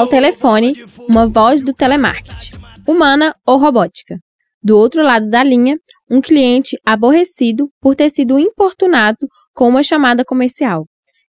ao 0.00 0.06
telefone 0.06 0.72
uma 1.10 1.26
voz 1.26 1.60
do 1.60 1.74
telemarketing, 1.74 2.56
humana 2.88 3.34
ou 3.46 3.58
robótica. 3.58 4.16
Do 4.62 4.78
outro 4.78 5.02
lado 5.02 5.28
da 5.28 5.44
linha, 5.44 5.76
um 6.10 6.22
cliente 6.22 6.74
aborrecido 6.86 7.68
por 7.82 7.94
ter 7.94 8.08
sido 8.08 8.38
importunado 8.38 9.28
com 9.52 9.68
uma 9.68 9.82
chamada 9.82 10.24
comercial. 10.24 10.86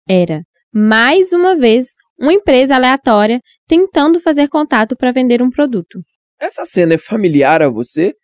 Era, 0.08 0.42
mais 0.74 1.32
uma 1.32 1.54
vez, 1.54 1.94
uma 2.18 2.32
empresa 2.32 2.74
aleatória 2.74 3.40
tentando 3.68 4.18
fazer 4.18 4.48
contato 4.48 4.96
para 4.96 5.12
vender 5.12 5.40
um 5.40 5.50
produto. 5.50 6.00
Essa 6.40 6.64
cena 6.64 6.94
é 6.94 6.98
familiar 6.98 7.62
a 7.62 7.70
você? 7.70 8.14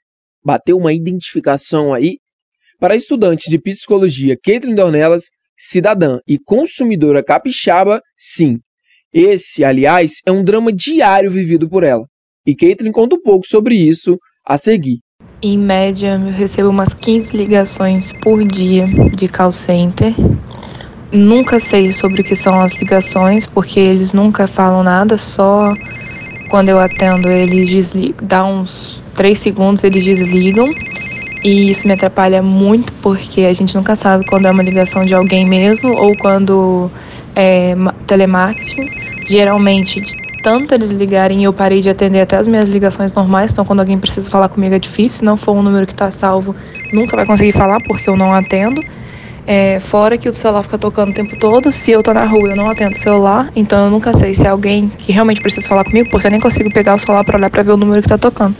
Bateu 0.45 0.77
uma 0.77 0.93
identificação 0.93 1.95
aí? 1.95 2.19
Para 2.81 2.95
a 2.95 2.97
estudante 2.97 3.48
de 3.48 3.61
psicologia 3.61 4.37
Caitlin 4.43 4.75
Dornelas, 4.75 5.27
cidadã 5.56 6.19
e 6.27 6.37
consumidora 6.37 7.23
capixaba, 7.23 8.03
sim. 8.17 8.59
Esse, 9.12 9.62
aliás, 9.62 10.12
é 10.27 10.33
um 10.33 10.43
drama 10.43 10.73
diário 10.73 11.30
vivido 11.30 11.69
por 11.69 11.84
ela. 11.84 12.07
E 12.47 12.55
Caitlin 12.55 12.91
conta 12.91 13.16
um 13.16 13.20
pouco 13.20 13.47
sobre 13.47 13.75
isso 13.75 14.16
a 14.47 14.57
seguir. 14.57 15.01
Em 15.43 15.59
média, 15.59 16.19
eu 16.25 16.33
recebo 16.33 16.70
umas 16.70 16.95
15 16.95 17.37
ligações 17.37 18.11
por 18.12 18.43
dia 18.43 18.87
de 19.15 19.29
call 19.29 19.53
center. 19.53 20.15
Nunca 21.12 21.59
sei 21.59 21.93
sobre 21.93 22.23
o 22.23 22.25
que 22.25 22.34
são 22.34 22.59
as 22.59 22.73
ligações, 22.73 23.47
porque 23.47 23.79
eles 23.79 24.15
nunca 24.15 24.47
falam 24.47 24.83
nada, 24.83 25.19
só 25.19 25.75
quando 26.48 26.70
eu 26.70 26.79
atendo 26.79 27.29
eles 27.29 27.69
desligam, 27.69 28.17
dá 28.23 28.45
uns 28.45 29.03
3 29.15 29.39
segundos 29.39 29.84
eles 29.84 30.05
desligam. 30.05 30.72
E 31.44 31.69
isso 31.70 31.87
me 31.87 31.92
atrapalha 31.92 32.42
muito, 32.42 32.92
porque 32.94 33.42
a 33.42 33.53
gente 33.53 33.75
nunca 33.75 33.94
sabe 33.94 34.25
quando 34.25 34.47
é 34.47 34.50
uma 34.50 34.62
ligação 34.62 35.05
de 35.05 35.15
alguém 35.15 35.44
mesmo 35.44 35.92
ou 35.92 36.17
quando 36.17 36.91
é 37.37 37.75
telemarketing. 38.06 39.02
Geralmente, 39.27 40.03
tanto 40.42 40.75
eles 40.75 40.91
ligarem, 40.91 41.45
eu 41.45 41.53
parei 41.53 41.81
de 41.81 41.89
atender 41.89 42.20
até 42.20 42.37
as 42.37 42.47
minhas 42.47 42.69
ligações 42.69 43.12
normais, 43.12 43.53
então 43.53 43.65
quando 43.65 43.81
alguém 43.81 43.98
precisa 43.98 44.28
falar 44.28 44.48
comigo 44.48 44.75
é 44.75 44.78
difícil. 44.78 45.20
Se 45.20 45.25
não 45.25 45.37
for 45.37 45.53
um 45.53 45.62
número 45.62 45.87
que 45.87 45.92
está 45.92 46.11
salvo, 46.11 46.55
nunca 46.92 47.17
vai 47.17 47.25
conseguir 47.25 47.53
falar 47.53 47.81
porque 47.87 48.11
eu 48.11 48.17
não 48.17 48.34
atendo. 48.34 48.83
É, 49.45 49.81
fora 49.81 50.17
que 50.17 50.28
o 50.28 50.34
celular 50.34 50.62
fica 50.62 50.78
tocando 50.78 51.11
o 51.11 51.15
tempo 51.15 51.37
todo. 51.37 51.73
Se 51.73 51.91
eu 51.91 52.03
tô 52.03 52.12
na 52.12 52.25
rua, 52.25 52.50
eu 52.50 52.56
não 52.56 52.69
atendo 52.69 52.93
o 52.93 52.98
celular, 52.98 53.50
então 53.55 53.84
eu 53.84 53.91
nunca 53.91 54.15
sei 54.15 54.34
se 54.34 54.47
é 54.47 54.50
alguém 54.50 54.91
que 54.98 55.12
realmente 55.12 55.41
precisa 55.41 55.69
falar 55.69 55.84
comigo, 55.84 56.11
porque 56.11 56.27
eu 56.27 56.31
nem 56.31 56.41
consigo 56.41 56.73
pegar 56.73 56.95
o 56.95 56.98
celular 56.98 57.25
para 57.25 57.37
olhar 57.37 57.50
para 57.50 57.62
ver 57.62 57.73
o 57.73 57.77
número 57.77 58.03
que 58.03 58.09
tá 58.09 58.19
tocando. 58.19 58.56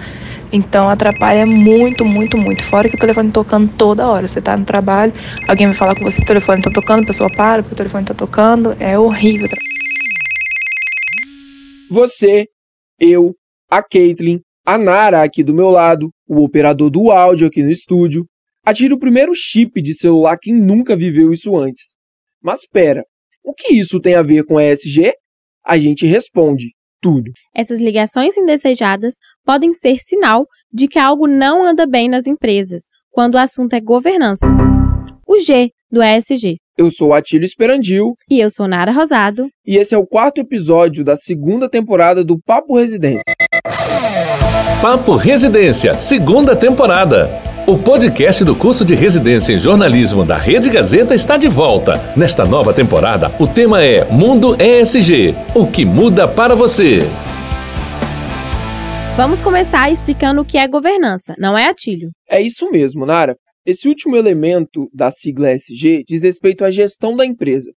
Então 0.53 0.89
atrapalha 0.89 1.47
muito, 1.47 2.05
muito, 2.05 2.37
muito. 2.37 2.63
Fora 2.63 2.89
que 2.89 2.95
o 2.95 2.99
telefone 2.99 3.31
tocando 3.31 3.69
toda 3.77 4.07
hora. 4.07 4.29
Você 4.29 4.41
tá 4.41 4.57
no 4.57 4.65
trabalho, 4.65 5.13
alguém 5.49 5.67
vai 5.67 5.75
falar 5.75 5.95
com 5.95 6.05
você, 6.05 6.21
o 6.21 6.25
telefone 6.25 6.61
tá 6.61 6.71
tocando, 6.71 7.03
a 7.03 7.07
pessoa 7.07 7.31
para, 7.31 7.63
porque 7.63 7.75
o 7.75 7.77
telefone 7.77 8.05
tá 8.05 8.15
tocando. 8.15 8.77
É 8.79 8.99
horrível. 8.99 9.49
Você, 11.93 12.47
eu, 12.99 13.35
a 13.71 13.83
Caitlin, 13.83 14.41
a 14.65 14.79
Nara 14.79 15.23
aqui 15.23 15.45
do 15.45 15.53
meu 15.53 15.69
lado, 15.69 16.09
o 16.27 16.43
operador 16.43 16.89
do 16.89 17.11
áudio 17.11 17.47
aqui 17.47 17.63
no 17.63 17.71
estúdio, 17.71 18.25
atira 18.65 18.95
o 18.95 18.99
primeiro 18.99 19.35
chip 19.35 19.79
de 19.83 19.93
celular 19.93 20.39
quem 20.41 20.55
nunca 20.55 20.97
viveu 20.97 21.35
isso 21.35 21.55
antes. 21.55 21.95
Mas 22.43 22.61
espera, 22.61 23.05
o 23.45 23.53
que 23.53 23.75
isso 23.75 24.01
tem 24.01 24.15
a 24.15 24.23
ver 24.23 24.47
com 24.47 24.59
ESG? 24.59 25.13
A 25.63 25.77
gente 25.77 26.07
responde 26.07 26.69
tudo. 26.99 27.31
Essas 27.55 27.79
ligações 27.79 28.39
indesejadas 28.39 29.17
podem 29.45 29.75
ser 29.75 29.99
sinal 29.99 30.47
de 30.73 30.89
que 30.89 30.99
algo 30.99 31.27
não 31.27 31.63
anda 31.63 31.87
bem 31.87 32.09
nas 32.09 32.27
empresas, 32.27 32.85
quando 33.11 33.35
o 33.35 33.39
assunto 33.39 33.75
é 33.75 33.83
governança. 33.83 34.47
O 35.29 35.39
G 35.39 35.69
do 35.91 36.03
ESG. 36.03 36.57
Eu 36.77 36.91
sou 36.91 37.13
Atílio 37.13 37.45
Esperandil. 37.45 38.15
E 38.31 38.41
eu 38.41 38.49
sou 38.49 38.67
Nara 38.67 38.93
Rosado. 38.93 39.47
E 39.67 39.77
esse 39.77 39.95
é 39.95 39.99
o 39.99 40.07
quarto 40.07 40.41
episódio 40.41 41.05
da 41.05 41.15
segunda 41.17 41.69
temporada 41.69 42.25
do 42.25 42.41
Papo 42.41 42.79
Residência. 42.79 43.35
Papo 44.81 45.15
Residência, 45.17 45.93
segunda 45.95 46.57
temporada. 46.57 47.29
O 47.67 47.77
podcast 47.77 48.43
do 48.43 48.57
curso 48.57 48.87
de 48.87 48.95
residência 48.95 49.53
em 49.53 49.59
jornalismo 49.59 50.25
da 50.25 50.39
Rede 50.39 50.71
Gazeta 50.71 51.15
está 51.15 51.37
de 51.37 51.47
volta. 51.47 51.93
Nesta 52.17 52.47
nova 52.47 52.73
temporada, 52.73 53.31
o 53.39 53.47
tema 53.47 53.85
é 53.85 54.11
Mundo 54.11 54.57
ESG 54.59 55.35
o 55.55 55.67
que 55.67 55.85
muda 55.85 56.27
para 56.27 56.55
você. 56.55 57.01
Vamos 59.15 59.43
começar 59.43 59.91
explicando 59.91 60.41
o 60.41 60.45
que 60.45 60.57
é 60.57 60.67
governança, 60.67 61.35
não 61.39 61.57
é, 61.57 61.67
Atílio? 61.67 62.11
É 62.31 62.41
isso 62.41 62.71
mesmo, 62.71 63.05
Nara. 63.05 63.37
Esse 63.65 63.89
último 63.89 64.17
elemento 64.17 64.91
da 64.93 65.13
sigla 65.13 65.53
ESG 65.53 66.05
diz 66.09 66.25
respeito 66.25 66.65
à 66.65 66.71
gestão 66.71 67.17
da 67.17 67.25
empresa. 67.25 67.71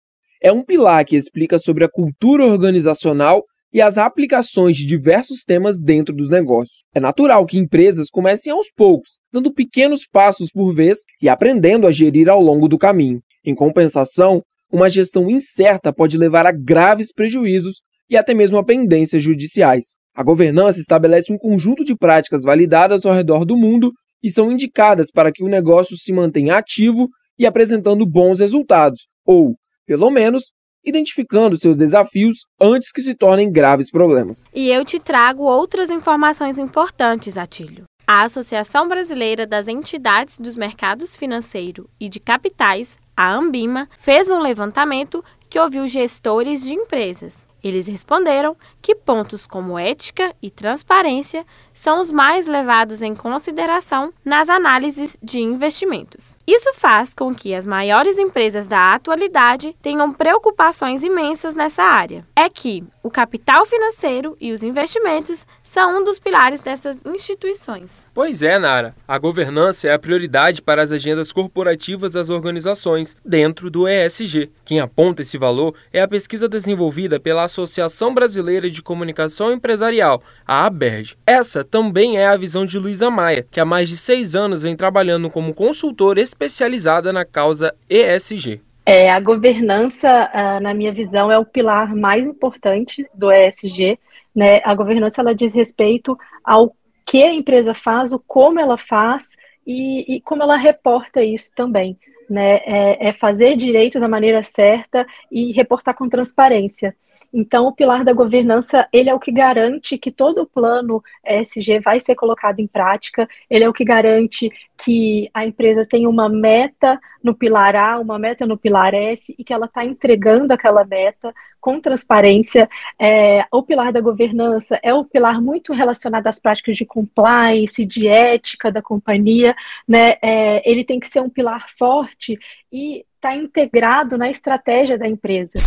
É 0.43 0.51
um 0.51 0.65
pilar 0.65 1.05
que 1.05 1.15
explica 1.15 1.59
sobre 1.59 1.85
a 1.85 1.91
cultura 1.91 2.47
organizacional 2.47 3.43
e 3.71 3.83
as 3.83 3.99
aplicações 3.99 4.79
de 4.79 4.87
diversos 4.87 5.43
temas 5.43 5.83
dentro 5.83 6.15
dos 6.15 6.31
negócios. 6.31 6.85
É 6.95 7.01
natural 7.01 7.45
que 7.45 7.59
empresas 7.59 8.09
comecem 8.09 8.51
aos 8.51 8.69
poucos, 8.75 9.19
dando 9.31 9.53
pequenos 9.53 10.07
passos 10.11 10.51
por 10.51 10.73
vez 10.73 11.01
e 11.21 11.29
aprendendo 11.29 11.87
a 11.87 11.93
gerir 11.93 12.31
ao 12.31 12.41
longo 12.41 12.67
do 12.67 12.79
caminho. 12.79 13.21
Em 13.45 13.55
compensação, 13.55 14.43
uma 14.73 14.89
gestão 14.89 15.29
incerta 15.29 15.93
pode 15.93 16.17
levar 16.17 16.47
a 16.47 16.53
graves 16.53 17.13
prejuízos 17.13 17.83
e 18.09 18.17
até 18.17 18.33
mesmo 18.33 18.57
a 18.57 18.65
pendências 18.65 19.23
judiciais. 19.23 19.89
A 20.15 20.23
governança 20.23 20.79
estabelece 20.79 21.31
um 21.31 21.37
conjunto 21.37 21.85
de 21.85 21.95
práticas 21.95 22.43
validadas 22.43 23.05
ao 23.05 23.13
redor 23.13 23.45
do 23.45 23.57
mundo 23.57 23.93
e 24.25 24.31
são 24.31 24.51
indicadas 24.51 25.11
para 25.11 25.31
que 25.31 25.45
o 25.45 25.49
negócio 25.49 25.99
se 25.99 26.11
mantenha 26.11 26.57
ativo 26.57 27.11
e 27.39 27.45
apresentando 27.45 28.07
bons 28.07 28.41
resultados, 28.41 29.07
ou, 29.23 29.55
pelo 29.87 30.11
menos, 30.11 30.51
identificando 30.83 31.59
seus 31.59 31.77
desafios 31.77 32.47
antes 32.59 32.91
que 32.91 33.03
se 33.03 33.15
tornem 33.15 33.53
graves 33.53 33.91
problemas. 33.91 34.47
E 34.55 34.71
eu 34.71 34.83
te 34.83 34.99
trago 34.99 35.43
outras 35.43 35.91
informações 35.91 36.59
importantes, 36.59 37.37
Atílio. 37.37 37.85
A 38.07 38.23
Associação 38.23 38.89
Brasileira 38.89 39.47
das 39.47 39.69
Entidades 39.69 40.39
dos 40.39 40.57
Mercados 40.57 41.15
Financeiro 41.15 41.89
e 42.01 42.09
de 42.09 42.19
Capitais, 42.19 42.99
a 43.15 43.31
Ambima, 43.31 43.89
fez 43.99 44.31
um 44.31 44.41
levantamento 44.41 45.23
que 45.51 45.59
ouviu 45.59 45.87
gestores 45.87 46.63
de 46.63 46.75
empresas 46.75 47.47
eles 47.65 47.87
responderam 47.87 48.55
que 48.83 48.95
pontos 48.95 49.47
como 49.47 49.79
ética 49.79 50.35
e 50.43 50.51
transparência 50.51 51.47
são 51.73 52.01
os 52.01 52.11
mais 52.11 52.47
levados 52.47 53.01
em 53.01 53.15
consideração 53.15 54.13
nas 54.25 54.49
análises 54.49 55.19
de 55.23 55.41
investimentos. 55.41 56.37
Isso 56.47 56.73
faz 56.75 57.15
com 57.15 57.35
que 57.35 57.55
as 57.55 57.67
maiores 57.67 58.19
empresas 58.19 58.69
da 58.69 58.95
atualidade 58.95 59.75
tenham 59.81 60.13
preocupações 60.13 61.03
imensas 61.03 61.55
nessa 61.55 61.83
área. 61.83 62.25
É 62.37 62.49
que 62.49 62.85
o 63.03 63.11
capital 63.11 63.67
financeiro 63.67 64.37
e 64.41 64.53
os 64.53 64.63
investimentos 64.63 65.47
são 65.63 66.01
um 66.01 66.05
dos 66.05 66.19
pilares 66.19 66.61
dessas 66.61 66.99
instituições. 67.05 68.09
Pois 68.15 68.43
é, 68.43 68.59
Nara. 68.59 68.95
A 69.07 69.19
governança 69.19 69.89
é 69.89 69.93
a 69.93 69.99
prioridade 69.99 70.63
para 70.63 70.83
as 70.83 70.91
agendas 70.91 71.31
corporativas 71.33 72.15
das 72.15 72.31
organizações 72.31 73.17
dentro 73.25 73.71
do 73.71 73.87
ESG. 73.87 74.51
Quem 74.65 74.81
aponta 74.81 75.23
esse 75.23 75.37
valor 75.37 75.75
é 75.93 76.01
a 76.01 76.09
pesquisa 76.09 76.49
desenvolvida 76.49 77.21
pela 77.21 77.45
Associação 77.55 78.13
Brasileira 78.13 78.69
de 78.69 78.83
Comunicação 78.83 79.53
Empresarial, 79.53 80.21
a 80.45 80.67
ABERJ. 80.67 81.17
Essa 81.25 81.63
também 81.63 82.19
é 82.19 82.27
a 82.27 82.37
visão 82.37 82.65
de 82.65 82.77
Luísa 82.81 83.13
Maia, 83.13 83.47
que 83.49 83.61
há 83.61 83.65
mais 83.65 83.89
de 83.89 83.97
seis 83.97 84.35
anos 84.35 84.65
vem 84.65 84.75
trabalhando 84.75 85.31
como 85.31 85.55
consultora 85.55 86.21
especializada 86.21 87.13
na 87.13 87.25
causa 87.25 87.73
ESG. 87.89 88.61
É, 88.85 89.09
a 89.09 89.21
governança, 89.21 90.09
ah, 90.33 90.59
na 90.59 90.75
minha 90.75 90.93
visão, 90.93 91.31
é 91.31 91.39
o 91.39 91.45
pilar 91.47 91.95
mais 91.95 92.27
importante 92.27 93.07
do 93.15 93.31
ESG. 93.31 94.01
Né? 94.35 94.61
A 94.65 94.75
governança 94.75 95.21
ela 95.21 95.33
diz 95.33 95.55
respeito 95.55 96.19
ao 96.45 96.75
que 97.07 97.23
a 97.23 97.33
empresa 97.33 97.73
faz, 97.73 98.13
o 98.13 98.19
como 98.19 98.59
ela 98.59 98.77
faz 98.77 99.37
e, 99.65 100.17
e 100.17 100.21
como 100.21 100.43
ela 100.43 100.57
reporta 100.57 101.23
isso 101.23 101.53
também. 101.55 101.97
Né? 102.29 102.57
É, 102.67 103.09
é 103.09 103.13
fazer 103.13 103.55
direito 103.55 104.01
da 104.01 104.09
maneira 104.09 104.43
certa 104.43 105.07
e 105.31 105.53
reportar 105.53 105.95
com 105.95 106.09
transparência. 106.09 106.97
Então, 107.33 107.67
o 107.67 107.73
pilar 107.73 108.05
da 108.05 108.13
governança, 108.13 108.87
ele 108.93 109.11
é 109.11 109.15
o 109.15 109.19
que 109.19 109.33
garante 109.33 109.99
que 109.99 110.11
todo 110.11 110.43
o 110.43 110.47
plano 110.47 111.03
ESG 111.27 111.81
vai 111.81 111.99
ser 111.99 112.15
colocado 112.15 112.61
em 112.61 112.67
prática, 112.67 113.29
ele 113.51 113.65
é 113.65 113.69
o 113.69 113.73
que 113.73 113.85
garante 113.85 114.51
que 114.77 115.31
a 115.33 115.45
empresa 115.47 115.87
tenha 115.87 116.09
uma 116.09 116.29
meta 116.29 117.01
no 117.23 117.35
pilar 117.35 117.75
A, 117.75 117.99
uma 117.99 118.19
meta 118.19 118.47
no 118.47 118.59
pilar 118.59 118.95
S, 118.95 119.35
e 119.39 119.43
que 119.43 119.53
ela 119.53 119.67
está 119.67 119.85
entregando 119.85 120.53
aquela 120.53 120.85
meta 120.85 121.35
com 121.61 121.81
transparência. 121.81 122.69
É, 122.99 123.47
o 123.51 123.63
pilar 123.63 123.93
da 123.93 124.01
governança 124.01 124.79
é 124.83 124.93
o 124.93 125.05
pilar 125.05 125.41
muito 125.41 125.73
relacionado 125.73 126.27
às 126.27 126.39
práticas 126.39 126.77
de 126.77 126.85
compliance, 126.85 127.85
de 127.85 128.07
ética 128.07 128.71
da 128.71 128.83
companhia, 128.83 129.57
né? 129.89 130.17
É, 130.21 130.71
ele 130.71 130.85
tem 130.85 131.01
que 131.01 131.09
ser 131.09 131.21
um 131.21 131.31
pilar 131.31 131.67
forte 131.77 132.39
e 132.71 133.05
está 133.15 133.35
integrado 133.35 134.19
na 134.19 134.29
estratégia 134.29 134.99
da 134.99 135.09
empresa. 135.09 135.59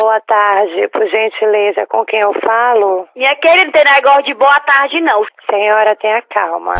Boa 0.00 0.20
tarde, 0.22 0.88
por 0.88 1.06
gentileza, 1.06 1.86
com 1.88 2.04
quem 2.04 2.20
eu 2.20 2.32
falo? 2.44 3.06
E 3.14 3.24
aquele 3.24 3.66
não 3.66 3.72
tem 3.72 3.84
negócio 3.84 4.24
de 4.24 4.34
boa 4.34 4.60
tarde, 4.60 5.00
não. 5.00 5.24
Senhora, 5.48 5.94
tenha 5.96 6.20
calma. 6.22 6.74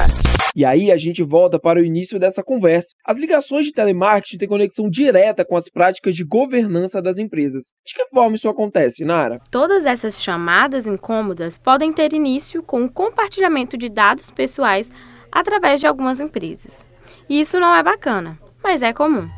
E 0.56 0.64
aí 0.64 0.90
a 0.90 0.96
gente 0.96 1.22
volta 1.22 1.58
para 1.58 1.78
o 1.78 1.84
início 1.84 2.18
dessa 2.18 2.42
conversa. 2.42 2.94
As 3.04 3.18
ligações 3.18 3.66
de 3.66 3.72
telemarketing 3.72 4.38
têm 4.38 4.48
conexão 4.48 4.88
direta 4.88 5.44
com 5.44 5.56
as 5.56 5.68
práticas 5.68 6.14
de 6.14 6.24
governança 6.24 7.00
das 7.00 7.18
empresas. 7.18 7.72
De 7.84 7.94
que 7.94 8.04
forma 8.06 8.36
isso 8.36 8.48
acontece, 8.48 9.04
Nara? 9.04 9.40
Todas 9.50 9.86
essas 9.86 10.22
chamadas 10.22 10.86
incômodas 10.86 11.58
podem 11.58 11.92
ter 11.92 12.12
início 12.12 12.62
com 12.62 12.84
o 12.84 12.92
compartilhamento 12.92 13.76
de 13.76 13.88
dados 13.88 14.30
pessoais 14.30 14.90
através 15.30 15.80
de 15.80 15.86
algumas 15.86 16.20
empresas. 16.20 16.84
E 17.28 17.40
isso 17.40 17.58
não 17.58 17.74
é 17.74 17.82
bacana, 17.82 18.38
mas 18.62 18.82
é 18.82 18.92
comum. 18.92 19.28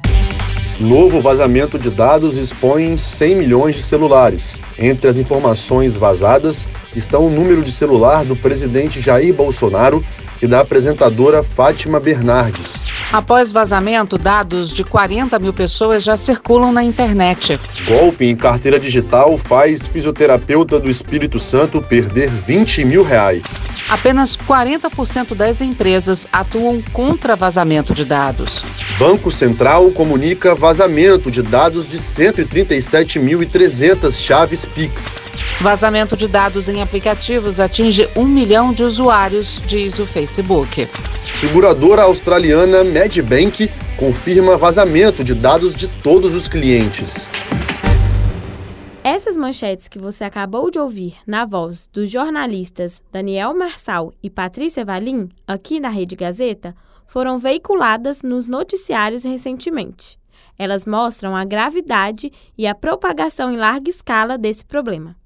Novo 0.78 1.22
vazamento 1.22 1.78
de 1.78 1.88
dados 1.88 2.36
expõe 2.36 2.98
100 2.98 3.34
milhões 3.34 3.76
de 3.76 3.82
celulares. 3.82 4.60
Entre 4.78 5.08
as 5.08 5.18
informações 5.18 5.96
vazadas 5.96 6.68
estão 6.98 7.26
o 7.26 7.30
número 7.30 7.62
de 7.62 7.72
celular 7.72 8.24
do 8.24 8.34
presidente 8.34 9.00
Jair 9.00 9.34
Bolsonaro 9.34 10.04
e 10.40 10.46
da 10.46 10.60
apresentadora 10.60 11.42
Fátima 11.42 11.98
Bernardes. 11.98 12.86
Após 13.12 13.52
vazamento, 13.52 14.18
dados 14.18 14.70
de 14.70 14.82
40 14.82 15.38
mil 15.38 15.52
pessoas 15.52 16.02
já 16.02 16.16
circulam 16.16 16.72
na 16.72 16.82
internet. 16.82 17.56
Golpe 17.86 18.24
em 18.24 18.34
carteira 18.34 18.80
digital 18.80 19.38
faz 19.38 19.86
fisioterapeuta 19.86 20.80
do 20.80 20.90
Espírito 20.90 21.38
Santo 21.38 21.80
perder 21.80 22.28
20 22.28 22.84
mil 22.84 23.04
reais. 23.04 23.44
Apenas 23.88 24.36
40% 24.36 25.34
das 25.34 25.60
empresas 25.60 26.26
atuam 26.32 26.82
contra 26.92 27.36
vazamento 27.36 27.94
de 27.94 28.04
dados. 28.04 28.60
Banco 28.98 29.30
Central 29.30 29.92
comunica 29.92 30.52
vazamento 30.54 31.30
de 31.30 31.42
dados 31.42 31.88
de 31.88 31.98
137.300 31.98 34.12
chaves 34.12 34.64
Pix. 34.64 35.45
Vazamento 35.60 36.18
de 36.18 36.28
dados 36.28 36.68
em 36.68 36.82
aplicativos 36.82 37.58
atinge 37.58 38.06
um 38.14 38.26
milhão 38.26 38.74
de 38.74 38.84
usuários, 38.84 39.62
diz 39.66 39.98
o 39.98 40.06
Facebook. 40.06 40.86
Seguradora 41.10 42.02
australiana 42.02 42.84
Medbank 42.84 43.70
confirma 43.96 44.58
vazamento 44.58 45.24
de 45.24 45.34
dados 45.34 45.74
de 45.74 45.88
todos 45.88 46.34
os 46.34 46.46
clientes. 46.46 47.26
Essas 49.02 49.38
manchetes 49.38 49.88
que 49.88 49.98
você 49.98 50.24
acabou 50.24 50.70
de 50.70 50.78
ouvir 50.78 51.16
na 51.26 51.46
voz 51.46 51.88
dos 51.90 52.10
jornalistas 52.10 53.00
Daniel 53.10 53.54
Marçal 53.54 54.12
e 54.22 54.28
Patrícia 54.28 54.84
Valim, 54.84 55.30
aqui 55.46 55.80
na 55.80 55.88
Rede 55.88 56.16
Gazeta, 56.16 56.76
foram 57.06 57.38
veiculadas 57.38 58.20
nos 58.20 58.46
noticiários 58.46 59.22
recentemente. 59.22 60.18
Elas 60.58 60.84
mostram 60.84 61.34
a 61.34 61.46
gravidade 61.46 62.30
e 62.58 62.66
a 62.66 62.74
propagação 62.74 63.50
em 63.50 63.56
larga 63.56 63.88
escala 63.88 64.36
desse 64.36 64.64
problema. 64.64 65.16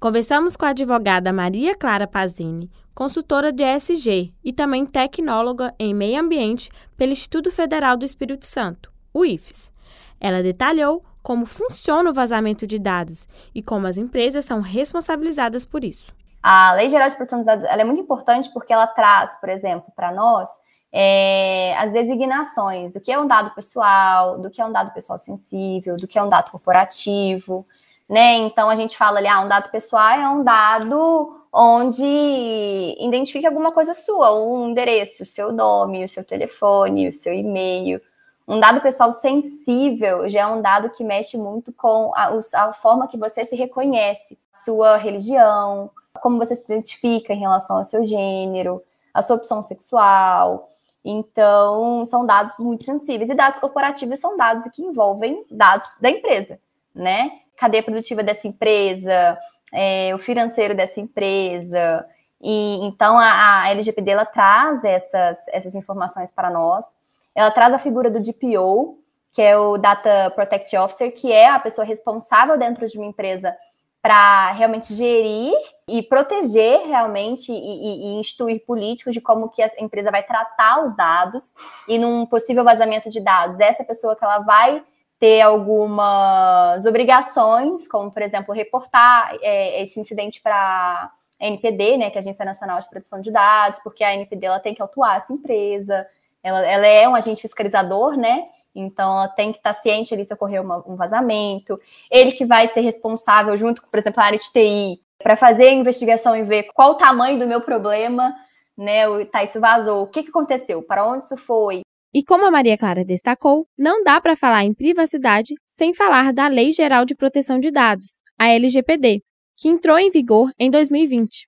Conversamos 0.00 0.56
com 0.56 0.64
a 0.64 0.70
advogada 0.70 1.30
Maria 1.30 1.74
Clara 1.74 2.06
Pazini, 2.06 2.70
consultora 2.94 3.52
de 3.52 3.62
ESG 3.62 4.32
e 4.42 4.50
também 4.50 4.86
tecnóloga 4.86 5.74
em 5.78 5.92
meio 5.92 6.18
ambiente 6.18 6.70
pelo 6.96 7.12
Instituto 7.12 7.52
Federal 7.52 7.98
do 7.98 8.04
Espírito 8.06 8.46
Santo, 8.46 8.90
o 9.12 9.26
IFES. 9.26 9.70
Ela 10.18 10.42
detalhou 10.42 11.04
como 11.22 11.44
funciona 11.44 12.08
o 12.08 12.14
vazamento 12.14 12.66
de 12.66 12.78
dados 12.78 13.28
e 13.54 13.62
como 13.62 13.86
as 13.86 13.98
empresas 13.98 14.46
são 14.46 14.62
responsabilizadas 14.62 15.66
por 15.66 15.84
isso. 15.84 16.14
A 16.42 16.72
Lei 16.72 16.88
Geral 16.88 17.10
de 17.10 17.16
Proteção 17.16 17.40
dos 17.40 17.46
Dados 17.46 17.66
é 17.66 17.84
muito 17.84 18.00
importante 18.00 18.50
porque 18.54 18.72
ela 18.72 18.86
traz, 18.86 19.38
por 19.38 19.50
exemplo, 19.50 19.92
para 19.94 20.10
nós, 20.14 20.48
é, 20.90 21.76
as 21.76 21.92
designações 21.92 22.90
do 22.94 23.02
que 23.02 23.12
é 23.12 23.20
um 23.20 23.26
dado 23.26 23.54
pessoal, 23.54 24.38
do 24.40 24.50
que 24.50 24.62
é 24.62 24.64
um 24.64 24.72
dado 24.72 24.94
pessoal 24.94 25.18
sensível, 25.18 25.94
do 25.96 26.08
que 26.08 26.18
é 26.18 26.22
um 26.22 26.28
dado 26.30 26.50
corporativo 26.50 27.66
né? 28.10 28.34
Então 28.38 28.68
a 28.68 28.74
gente 28.74 28.96
fala 28.96 29.18
ali, 29.18 29.28
ah, 29.28 29.40
um 29.40 29.48
dado 29.48 29.70
pessoal 29.70 30.18
é 30.18 30.28
um 30.28 30.42
dado 30.42 31.44
onde 31.52 32.96
identifica 32.98 33.46
alguma 33.46 33.70
coisa 33.70 33.94
sua, 33.94 34.34
um 34.36 34.70
endereço, 34.70 35.22
o 35.22 35.26
seu 35.26 35.52
nome, 35.52 36.04
o 36.04 36.08
seu 36.08 36.24
telefone, 36.24 37.08
o 37.08 37.12
seu 37.12 37.32
e-mail. 37.32 38.00
Um 38.48 38.58
dado 38.58 38.80
pessoal 38.80 39.12
sensível 39.12 40.28
já 40.28 40.40
é 40.40 40.46
um 40.48 40.60
dado 40.60 40.90
que 40.90 41.04
mexe 41.04 41.36
muito 41.38 41.72
com 41.72 42.10
a, 42.16 42.36
a 42.54 42.72
forma 42.72 43.06
que 43.06 43.16
você 43.16 43.44
se 43.44 43.54
reconhece, 43.54 44.36
sua 44.52 44.96
religião, 44.96 45.88
como 46.20 46.36
você 46.36 46.56
se 46.56 46.64
identifica 46.64 47.32
em 47.32 47.38
relação 47.38 47.76
ao 47.76 47.84
seu 47.84 48.02
gênero, 48.02 48.82
a 49.14 49.22
sua 49.22 49.36
opção 49.36 49.62
sexual. 49.62 50.68
Então, 51.04 52.04
são 52.04 52.26
dados 52.26 52.58
muito 52.58 52.84
sensíveis. 52.84 53.30
E 53.30 53.34
dados 53.34 53.60
corporativos 53.60 54.18
são 54.18 54.36
dados 54.36 54.64
que 54.74 54.82
envolvem 54.82 55.46
dados 55.48 55.96
da 56.00 56.10
empresa, 56.10 56.58
né? 56.92 57.30
Cadeia 57.60 57.82
produtiva 57.82 58.22
dessa 58.22 58.48
empresa, 58.48 59.38
é, 59.70 60.14
o 60.14 60.18
financeiro 60.18 60.74
dessa 60.74 60.98
empresa. 60.98 62.06
E 62.40 62.86
então 62.86 63.18
a, 63.18 63.64
a 63.64 63.70
LGPD 63.70 64.10
ela 64.12 64.24
traz 64.24 64.82
essas, 64.82 65.38
essas 65.48 65.74
informações 65.74 66.32
para 66.32 66.50
nós. 66.50 66.86
Ela 67.34 67.50
traz 67.50 67.74
a 67.74 67.78
figura 67.78 68.10
do 68.10 68.18
DPO, 68.18 68.98
que 69.32 69.42
é 69.42 69.58
o 69.58 69.76
Data 69.76 70.30
Protect 70.30 70.74
Officer, 70.78 71.14
que 71.14 71.30
é 71.30 71.50
a 71.50 71.60
pessoa 71.60 71.84
responsável 71.84 72.58
dentro 72.58 72.88
de 72.88 72.96
uma 72.96 73.06
empresa 73.06 73.54
para 74.02 74.52
realmente 74.52 74.94
gerir 74.94 75.52
e 75.86 76.02
proteger 76.02 76.86
realmente 76.86 77.52
e, 77.52 77.54
e, 77.54 78.16
e, 78.16 78.20
instituir 78.20 78.64
políticos 78.64 79.12
de 79.12 79.20
como 79.20 79.50
que 79.50 79.62
a 79.62 79.70
empresa 79.78 80.10
vai 80.10 80.22
tratar 80.22 80.82
os 80.82 80.96
dados 80.96 81.50
e 81.86 81.98
num 81.98 82.24
possível 82.24 82.64
vazamento 82.64 83.10
de 83.10 83.20
dados, 83.20 83.60
essa 83.60 83.84
pessoa 83.84 84.16
que 84.16 84.24
ela 84.24 84.38
vai 84.38 84.82
ter 85.20 85.42
algumas 85.42 86.86
obrigações, 86.86 87.86
como, 87.86 88.10
por 88.10 88.22
exemplo, 88.22 88.54
reportar 88.54 89.36
é, 89.42 89.82
esse 89.82 90.00
incidente 90.00 90.40
para 90.40 91.12
a 91.38 91.46
NPD, 91.46 91.98
né, 91.98 92.10
que 92.10 92.16
é 92.16 92.20
a 92.20 92.22
Agência 92.22 92.44
Nacional 92.44 92.80
de 92.80 92.88
Proteção 92.88 93.20
de 93.20 93.30
Dados, 93.30 93.80
porque 93.84 94.02
a 94.02 94.14
NPD 94.14 94.46
ela 94.46 94.58
tem 94.58 94.74
que 94.74 94.80
autuar 94.80 95.18
essa 95.18 95.30
empresa, 95.30 96.06
ela, 96.42 96.66
ela 96.66 96.86
é 96.86 97.06
um 97.06 97.14
agente 97.14 97.42
fiscalizador, 97.42 98.16
né, 98.16 98.46
então 98.74 99.12
ela 99.12 99.28
tem 99.28 99.52
que 99.52 99.58
estar 99.58 99.74
ciente 99.74 100.14
ali 100.14 100.24
se 100.24 100.32
ocorrer 100.32 100.62
uma, 100.62 100.82
um 100.88 100.96
vazamento, 100.96 101.78
ele 102.10 102.32
que 102.32 102.46
vai 102.46 102.66
ser 102.68 102.80
responsável, 102.80 103.54
junto 103.58 103.82
com, 103.82 103.90
por 103.90 103.98
exemplo, 103.98 104.22
a 104.22 104.24
área 104.24 104.38
de 104.38 104.50
TI, 104.50 105.02
para 105.22 105.36
fazer 105.36 105.68
a 105.68 105.72
investigação 105.72 106.34
e 106.34 106.42
ver 106.42 106.62
qual 106.72 106.92
o 106.92 106.96
tamanho 106.96 107.38
do 107.38 107.46
meu 107.46 107.60
problema, 107.60 108.34
né, 108.74 109.02
tá, 109.26 109.44
isso 109.44 109.60
vazou, 109.60 110.02
o 110.02 110.06
que, 110.06 110.22
que 110.22 110.30
aconteceu, 110.30 110.82
para 110.82 111.06
onde 111.06 111.26
isso 111.26 111.36
foi, 111.36 111.82
e 112.12 112.24
como 112.24 112.44
a 112.44 112.50
Maria 112.50 112.76
Clara 112.76 113.04
destacou, 113.04 113.66
não 113.78 114.02
dá 114.02 114.20
para 114.20 114.34
falar 114.34 114.64
em 114.64 114.74
privacidade 114.74 115.54
sem 115.68 115.94
falar 115.94 116.32
da 116.32 116.48
Lei 116.48 116.72
Geral 116.72 117.04
de 117.04 117.14
Proteção 117.14 117.60
de 117.60 117.70
Dados, 117.70 118.20
a 118.38 118.48
LGPD, 118.48 119.20
que 119.56 119.68
entrou 119.68 119.98
em 119.98 120.10
vigor 120.10 120.50
em 120.58 120.70
2020. 120.70 121.46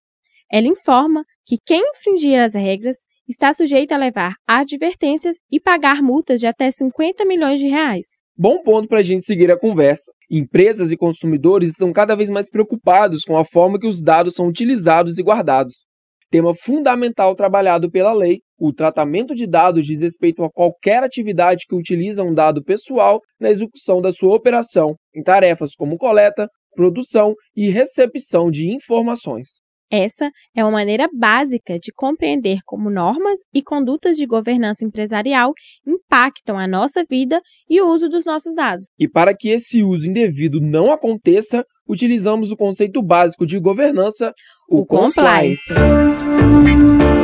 Ela 0.51 0.69
informa 0.69 1.25
que 1.45 1.57
quem 1.67 1.83
infringir 1.91 2.39
as 2.39 2.55
regras 2.55 2.97
está 3.29 3.53
sujeito 3.53 3.93
a 3.93 3.97
levar 3.97 4.35
advertências 4.47 5.37
e 5.51 5.59
pagar 5.59 6.03
multas 6.03 6.39
de 6.39 6.47
até 6.47 6.71
50 6.71 7.25
milhões 7.25 7.59
de 7.59 7.69
reais. 7.69 8.21
Bom 8.37 8.63
ponto 8.63 8.89
para 8.89 9.01
a 9.01 9.03
gente 9.03 9.25
seguir 9.25 9.51
a 9.51 9.59
conversa. 9.59 10.13
Empresas 10.31 10.93
e 10.93 10.97
consumidores 10.97 11.71
estão 11.71 11.93
cada 11.93 12.15
vez 12.15 12.31
mais 12.31 12.49
preocupados 12.49 13.25
com 13.25 13.37
a 13.37 13.45
forma 13.45 13.79
que 13.79 13.87
os 13.87 14.03
dados 14.03 14.35
são 14.35 14.47
utilizados 14.47 15.19
e 15.19 15.23
guardados. 15.23 15.85
Tema 16.31 16.55
fundamental 16.55 17.35
trabalhado 17.35 17.91
pela 17.91 18.13
lei 18.13 18.41
o 18.63 18.73
tratamento 18.73 19.35
de 19.35 19.45
dados 19.45 19.85
diz 19.85 20.03
respeito 20.03 20.45
a 20.45 20.51
qualquer 20.51 21.03
atividade 21.03 21.65
que 21.69 21.75
utiliza 21.75 22.23
um 22.23 22.33
dado 22.33 22.63
pessoal 22.63 23.19
na 23.41 23.51
execução 23.51 24.01
da 24.01 24.13
sua 24.13 24.37
operação, 24.37 24.95
em 25.13 25.21
tarefas 25.21 25.75
como 25.75 25.99
coleta, 25.99 26.47
produção 26.77 27.35
e 27.57 27.69
recepção 27.69 28.53
de 28.53 28.73
informações. 28.73 29.61
Essa 29.91 30.31
é 30.57 30.65
uma 30.65 30.71
maneira 30.71 31.09
básica 31.13 31.77
de 31.77 31.93
compreender 31.93 32.61
como 32.65 32.89
normas 32.89 33.41
e 33.53 33.63
condutas 33.63 34.17
de 34.17 34.27
governança 34.27 34.85
empresarial 34.85 35.53
impactam 35.85 36.57
a 36.57 36.69
nossa 36.69 37.05
vida 37.11 37.41
e 37.69 37.81
o 37.83 37.89
uso 37.93 38.09
dos 38.09 38.25
nossos 38.25 38.55
dados. 38.55 38.87
E 38.97 39.09
para 39.09 39.37
que 39.37 39.49
esse 39.49 39.83
uso 39.83 40.09
indevido 40.09 40.61
não 40.61 40.93
aconteça, 40.93 41.65
utilizamos 41.87 42.53
o 42.53 42.57
conceito 42.57 43.03
básico 43.03 43.45
de 43.45 43.59
governança, 43.59 44.33
o, 44.71 44.83
o 44.83 44.87
compliance. 44.87 45.75
compliance. 45.75 47.22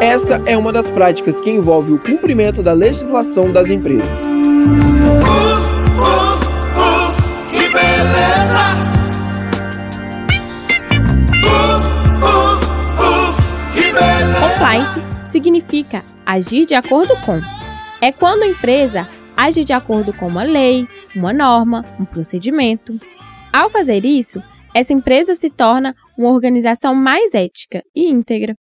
Essa 0.00 0.42
é 0.44 0.56
uma 0.56 0.72
das 0.72 0.90
práticas 0.90 1.40
que 1.40 1.50
envolve 1.50 1.92
o 1.92 1.98
cumprimento 1.98 2.62
da 2.62 2.72
legislação 2.72 3.52
das 3.52 3.70
empresas. 3.70 4.22
Compliance 14.40 15.00
significa 15.30 16.02
agir 16.26 16.66
de 16.66 16.74
acordo 16.74 17.14
com. 17.24 17.40
É 18.00 18.10
quando 18.10 18.42
a 18.42 18.46
empresa 18.46 19.08
age 19.36 19.64
de 19.64 19.72
acordo 19.72 20.12
com 20.12 20.26
uma 20.26 20.42
lei, 20.42 20.86
uma 21.14 21.32
norma, 21.32 21.84
um 21.98 22.04
procedimento. 22.04 22.98
Ao 23.52 23.70
fazer 23.70 24.04
isso, 24.04 24.42
essa 24.74 24.92
empresa 24.92 25.34
se 25.34 25.50
torna 25.50 25.94
uma 26.20 26.30
organização 26.30 26.94
mais 26.94 27.32
ética 27.32 27.82
e 27.94 28.10
íntegra. 28.10 28.54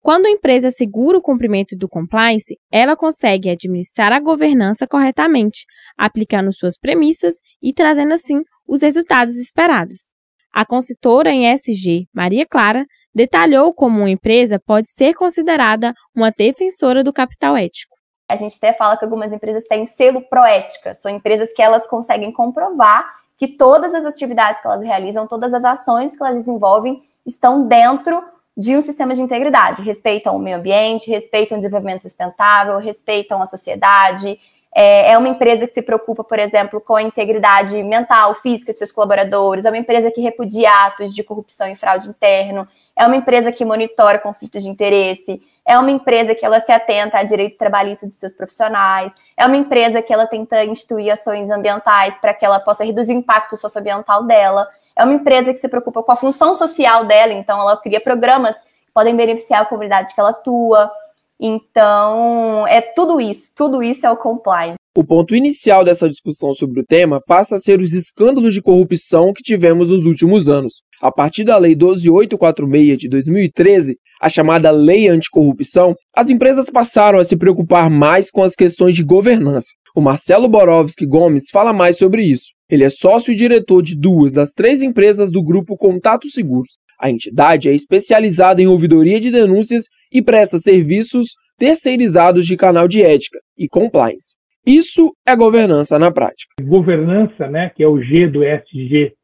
Quando 0.00 0.26
a 0.26 0.30
empresa 0.30 0.68
assegura 0.68 1.18
o 1.18 1.22
cumprimento 1.22 1.76
do 1.76 1.88
compliance, 1.88 2.56
ela 2.72 2.96
consegue 2.96 3.50
administrar 3.50 4.12
a 4.12 4.20
governança 4.20 4.86
corretamente, 4.86 5.64
aplicando 5.98 6.52
suas 6.52 6.78
premissas 6.78 7.34
e 7.60 7.74
trazendo 7.74 8.14
assim 8.14 8.40
os 8.66 8.80
resultados 8.80 9.34
esperados. 9.34 10.12
A 10.54 10.64
consultora 10.64 11.30
em 11.30 11.52
SG, 11.52 12.06
Maria 12.14 12.46
Clara, 12.46 12.86
detalhou 13.14 13.74
como 13.74 13.98
uma 13.98 14.10
empresa 14.10 14.58
pode 14.64 14.88
ser 14.90 15.14
considerada 15.14 15.92
uma 16.16 16.30
defensora 16.30 17.04
do 17.04 17.12
capital 17.12 17.56
ético. 17.56 17.94
A 18.30 18.36
gente 18.36 18.56
até 18.56 18.72
fala 18.72 18.96
que 18.96 19.04
algumas 19.04 19.32
empresas 19.32 19.64
têm 19.64 19.84
selo 19.84 20.22
proética, 20.28 20.94
são 20.94 21.10
empresas 21.10 21.52
que 21.52 21.60
elas 21.60 21.86
conseguem 21.88 22.32
comprovar 22.32 23.04
que 23.40 23.48
todas 23.48 23.94
as 23.94 24.04
atividades 24.04 24.60
que 24.60 24.66
elas 24.66 24.82
realizam, 24.82 25.26
todas 25.26 25.54
as 25.54 25.64
ações 25.64 26.14
que 26.14 26.22
elas 26.22 26.40
desenvolvem 26.40 27.02
estão 27.24 27.66
dentro 27.66 28.22
de 28.54 28.76
um 28.76 28.82
sistema 28.82 29.14
de 29.14 29.22
integridade, 29.22 29.80
respeitam 29.80 30.36
o 30.36 30.38
meio 30.38 30.58
ambiente, 30.58 31.10
respeitam 31.10 31.56
o 31.56 31.58
desenvolvimento 31.58 32.02
sustentável, 32.02 32.76
respeitam 32.76 33.40
a 33.40 33.46
sociedade, 33.46 34.38
é, 34.72 35.12
é, 35.12 35.18
uma 35.18 35.28
empresa 35.28 35.66
que 35.66 35.74
se 35.74 35.82
preocupa, 35.82 36.22
por 36.22 36.38
exemplo, 36.38 36.80
com 36.80 36.94
a 36.94 37.02
integridade 37.02 37.82
mental, 37.82 38.36
física 38.36 38.72
de 38.72 38.78
seus 38.78 38.92
colaboradores, 38.92 39.64
é 39.64 39.70
uma 39.70 39.78
empresa 39.78 40.10
que 40.12 40.20
repudia 40.20 40.70
atos 40.86 41.12
de 41.12 41.24
corrupção 41.24 41.66
e 41.66 41.74
fraude 41.74 42.08
interno, 42.08 42.68
é 42.96 43.04
uma 43.04 43.16
empresa 43.16 43.50
que 43.50 43.64
monitora 43.64 44.18
conflitos 44.20 44.62
de 44.62 44.68
interesse, 44.68 45.42
é 45.66 45.76
uma 45.76 45.90
empresa 45.90 46.36
que 46.36 46.46
ela 46.46 46.60
se 46.60 46.70
atenta 46.70 47.18
a 47.18 47.24
direitos 47.24 47.58
trabalhistas 47.58 48.12
de 48.12 48.14
seus 48.14 48.32
profissionais, 48.32 49.12
é 49.36 49.44
uma 49.44 49.56
empresa 49.56 50.00
que 50.00 50.12
ela 50.12 50.26
tenta 50.26 50.64
instituir 50.64 51.12
ações 51.12 51.50
ambientais 51.50 52.14
para 52.20 52.32
que 52.32 52.44
ela 52.44 52.60
possa 52.60 52.84
reduzir 52.84 53.12
o 53.12 53.18
impacto 53.18 53.56
socioambiental 53.56 54.24
dela, 54.24 54.68
é 54.94 55.02
uma 55.02 55.14
empresa 55.14 55.52
que 55.52 55.58
se 55.58 55.68
preocupa 55.68 56.02
com 56.02 56.12
a 56.12 56.16
função 56.16 56.54
social 56.54 57.06
dela, 57.06 57.32
então 57.32 57.58
ela 57.58 57.76
cria 57.76 58.00
programas 58.00 58.54
que 58.54 58.92
podem 58.94 59.16
beneficiar 59.16 59.62
a 59.62 59.66
comunidade 59.66 60.14
que 60.14 60.20
ela 60.20 60.30
atua, 60.30 60.90
então, 61.40 62.66
é 62.68 62.82
tudo 62.94 63.20
isso, 63.20 63.50
tudo 63.56 63.82
isso 63.82 64.04
é 64.06 64.10
o 64.10 64.16
compliance. 64.16 64.76
O 64.96 65.04
ponto 65.04 65.34
inicial 65.34 65.84
dessa 65.84 66.08
discussão 66.08 66.52
sobre 66.52 66.80
o 66.80 66.84
tema 66.84 67.20
passa 67.24 67.54
a 67.54 67.58
ser 67.58 67.80
os 67.80 67.94
escândalos 67.94 68.52
de 68.52 68.60
corrupção 68.60 69.32
que 69.32 69.42
tivemos 69.42 69.90
nos 69.90 70.04
últimos 70.04 70.48
anos. 70.48 70.82
A 71.00 71.10
partir 71.10 71.44
da 71.44 71.56
Lei 71.56 71.74
12846 71.74 72.98
de 72.98 73.08
2013, 73.08 73.96
a 74.20 74.28
chamada 74.28 74.70
Lei 74.70 75.08
Anticorrupção, 75.08 75.94
as 76.14 76.28
empresas 76.28 76.68
passaram 76.68 77.18
a 77.18 77.24
se 77.24 77.36
preocupar 77.36 77.88
mais 77.88 78.30
com 78.30 78.42
as 78.42 78.54
questões 78.54 78.94
de 78.94 79.04
governança. 79.04 79.68
O 79.94 80.00
Marcelo 80.00 80.48
Borowski 80.48 81.06
Gomes 81.06 81.44
fala 81.50 81.72
mais 81.72 81.96
sobre 81.96 82.24
isso. 82.24 82.48
Ele 82.68 82.84
é 82.84 82.90
sócio 82.90 83.32
e 83.32 83.36
diretor 83.36 83.82
de 83.82 83.96
duas 83.96 84.32
das 84.32 84.52
três 84.52 84.82
empresas 84.82 85.32
do 85.32 85.42
grupo 85.42 85.76
Contato 85.76 86.28
Seguros. 86.28 86.72
A 87.00 87.10
entidade 87.10 87.68
é 87.68 87.72
especializada 87.72 88.60
em 88.60 88.66
ouvidoria 88.66 89.18
de 89.18 89.30
denúncias 89.30 89.84
e 90.12 90.20
presta 90.20 90.58
serviços 90.58 91.34
terceirizados 91.58 92.46
de 92.46 92.56
canal 92.56 92.86
de 92.86 93.02
ética 93.02 93.38
e 93.56 93.68
compliance. 93.68 94.36
Isso 94.66 95.14
é 95.26 95.34
governança 95.34 95.98
na 95.98 96.10
prática. 96.10 96.54
Governança, 96.62 97.48
né, 97.48 97.70
que 97.74 97.82
é 97.82 97.88
o 97.88 98.02
G 98.02 98.26
do 98.26 98.44
ESG, 98.44 99.14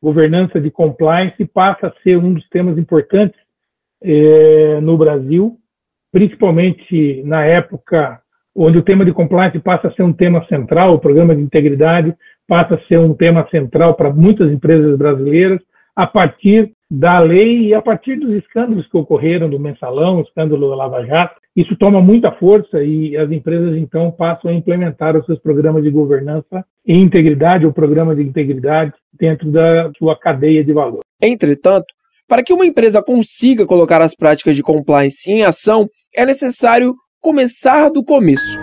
governança 0.00 0.60
de 0.60 0.70
compliance, 0.70 1.44
passa 1.46 1.88
a 1.88 2.02
ser 2.02 2.18
um 2.18 2.34
dos 2.34 2.48
temas 2.48 2.78
importantes 2.78 3.38
eh, 4.02 4.78
no 4.80 4.96
Brasil, 4.96 5.56
principalmente 6.12 7.22
na 7.24 7.44
época 7.44 8.20
onde 8.54 8.78
o 8.78 8.82
tema 8.82 9.04
de 9.04 9.12
compliance 9.12 9.58
passa 9.58 9.88
a 9.88 9.92
ser 9.92 10.02
um 10.02 10.12
tema 10.12 10.46
central, 10.46 10.94
o 10.94 10.98
programa 10.98 11.34
de 11.34 11.42
integridade 11.42 12.14
passa 12.46 12.76
a 12.76 12.80
ser 12.86 12.98
um 12.98 13.14
tema 13.14 13.48
central 13.50 13.94
para 13.94 14.12
muitas 14.12 14.52
empresas 14.52 14.96
brasileiras, 14.96 15.60
a 15.96 16.06
partir 16.06 16.72
da 16.90 17.18
lei 17.18 17.68
e 17.68 17.74
a 17.74 17.82
partir 17.82 18.16
dos 18.16 18.34
escândalos 18.34 18.86
que 18.86 18.96
ocorreram 18.96 19.48
do 19.48 19.58
mensalão, 19.58 20.18
o 20.18 20.22
escândalo 20.22 20.68
da 20.68 20.76
Lava 20.76 21.04
Jato, 21.04 21.40
isso 21.56 21.76
toma 21.76 22.00
muita 22.00 22.32
força 22.32 22.82
e 22.82 23.16
as 23.16 23.30
empresas 23.30 23.76
então 23.76 24.10
passam 24.10 24.50
a 24.50 24.54
implementar 24.54 25.16
os 25.16 25.24
seus 25.24 25.38
programas 25.38 25.82
de 25.82 25.90
governança 25.90 26.64
e 26.86 26.94
integridade 26.94 27.64
ou 27.64 27.72
programa 27.72 28.14
de 28.14 28.22
integridade 28.22 28.92
dentro 29.12 29.50
da 29.50 29.90
sua 29.96 30.18
cadeia 30.18 30.64
de 30.64 30.72
valor. 30.72 31.00
Entretanto, 31.20 31.86
para 32.26 32.42
que 32.42 32.52
uma 32.52 32.66
empresa 32.66 33.02
consiga 33.02 33.66
colocar 33.66 34.02
as 34.02 34.14
práticas 34.14 34.56
de 34.56 34.62
compliance 34.62 35.30
em 35.30 35.44
ação, 35.44 35.88
é 36.14 36.26
necessário 36.26 36.94
começar 37.20 37.88
do 37.90 38.02
começo. 38.02 38.58